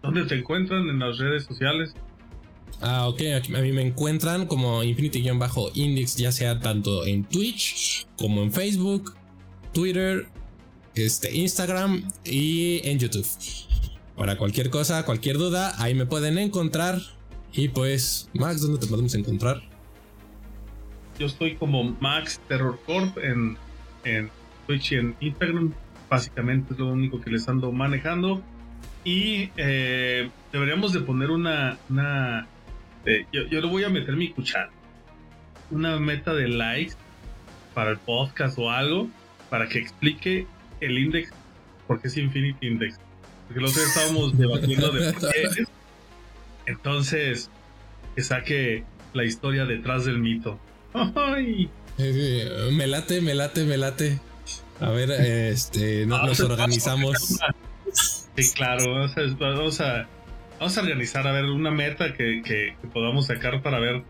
[0.00, 1.96] dónde te encuentran en las redes sociales.
[2.80, 3.20] Ah, ok,
[3.56, 9.14] a mí me encuentran como Infinity-Index, ya sea tanto en Twitch como en Facebook,
[9.72, 10.28] Twitter
[10.94, 13.26] este, Instagram y en YouTube.
[14.16, 17.00] Para cualquier cosa, cualquier duda, ahí me pueden encontrar.
[17.52, 19.62] Y pues, Max, ¿dónde te podemos encontrar?
[21.18, 23.56] Yo estoy como Max Terror Corp en,
[24.04, 24.30] en
[24.66, 25.74] Twitch y en Instagram.
[26.08, 28.40] Básicamente es lo único que les ando manejando.
[29.04, 31.76] Y eh, deberíamos de poner una...
[31.90, 32.46] una
[33.04, 34.70] eh, yo, yo le voy a meter mi cuchara.
[35.70, 36.94] Una meta de likes
[37.74, 39.08] para el podcast o algo
[39.50, 40.46] para que explique
[40.80, 41.30] el index,
[41.86, 42.98] porque es Infinity Index.
[43.46, 45.64] Porque los estábamos debatiendo de por qué
[46.66, 47.50] Entonces,
[48.14, 48.84] que saque
[49.14, 50.58] la historia detrás del mito.
[50.92, 51.70] Ay.
[51.96, 54.18] me late, me late, me late.
[54.80, 57.38] A ver, este, nos, organizamos.
[58.36, 60.08] Sí, claro, vamos a, vamos a,
[60.60, 64.02] organizar, a ver, una meta que, que, podamos sacar para ver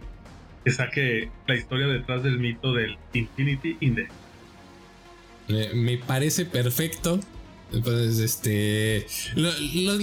[0.64, 4.12] que saque la historia detrás del mito del Infinity Index.
[5.48, 7.20] Me, parece perfecto.
[7.82, 9.06] Pues este.
[9.34, 9.50] Lo,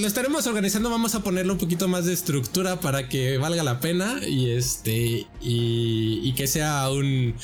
[0.06, 0.90] estaremos organizando.
[0.90, 4.20] Vamos a ponerle un poquito más de estructura para que valga la pena.
[4.28, 5.28] Y este.
[5.42, 7.36] Y, que sea un.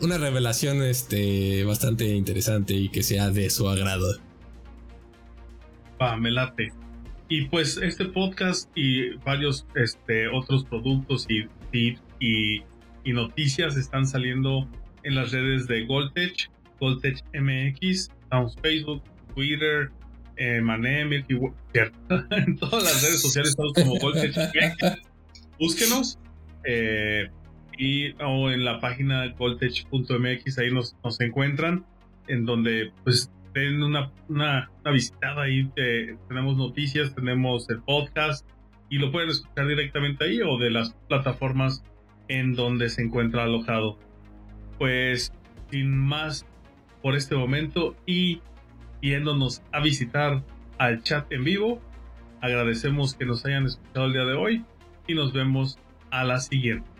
[0.00, 4.18] una revelación este, bastante interesante y que sea de su agrado.
[6.00, 6.72] Va, me late.
[7.28, 12.62] Y pues este podcast y varios este, otros productos y, y,
[13.04, 14.68] y noticias están saliendo
[15.02, 16.50] en las redes de Goldtech,
[16.80, 19.02] Goldtech MX, estamos Facebook,
[19.34, 19.90] Twitter,
[20.36, 21.12] eh, Manem,
[22.32, 25.02] en todas las redes sociales estamos como Goldtech MX.
[25.58, 26.18] Búsquenos.
[26.64, 27.28] Eh,
[27.78, 31.84] y o en la página goldtech.mx ahí nos, nos encuentran
[32.28, 35.70] en donde pues den una, una, visitada ahí
[36.28, 38.48] tenemos noticias tenemos el podcast
[38.88, 41.82] y lo pueden escuchar directamente ahí o de las plataformas
[42.28, 43.98] en donde se encuentra alojado
[44.78, 45.32] pues
[45.70, 46.46] sin más
[47.02, 48.40] por este momento y
[49.00, 50.42] yéndonos a visitar
[50.78, 51.80] al chat en vivo,
[52.40, 54.64] agradecemos que nos hayan escuchado el día de hoy
[55.06, 55.78] y nos vemos
[56.10, 56.95] a la siguiente.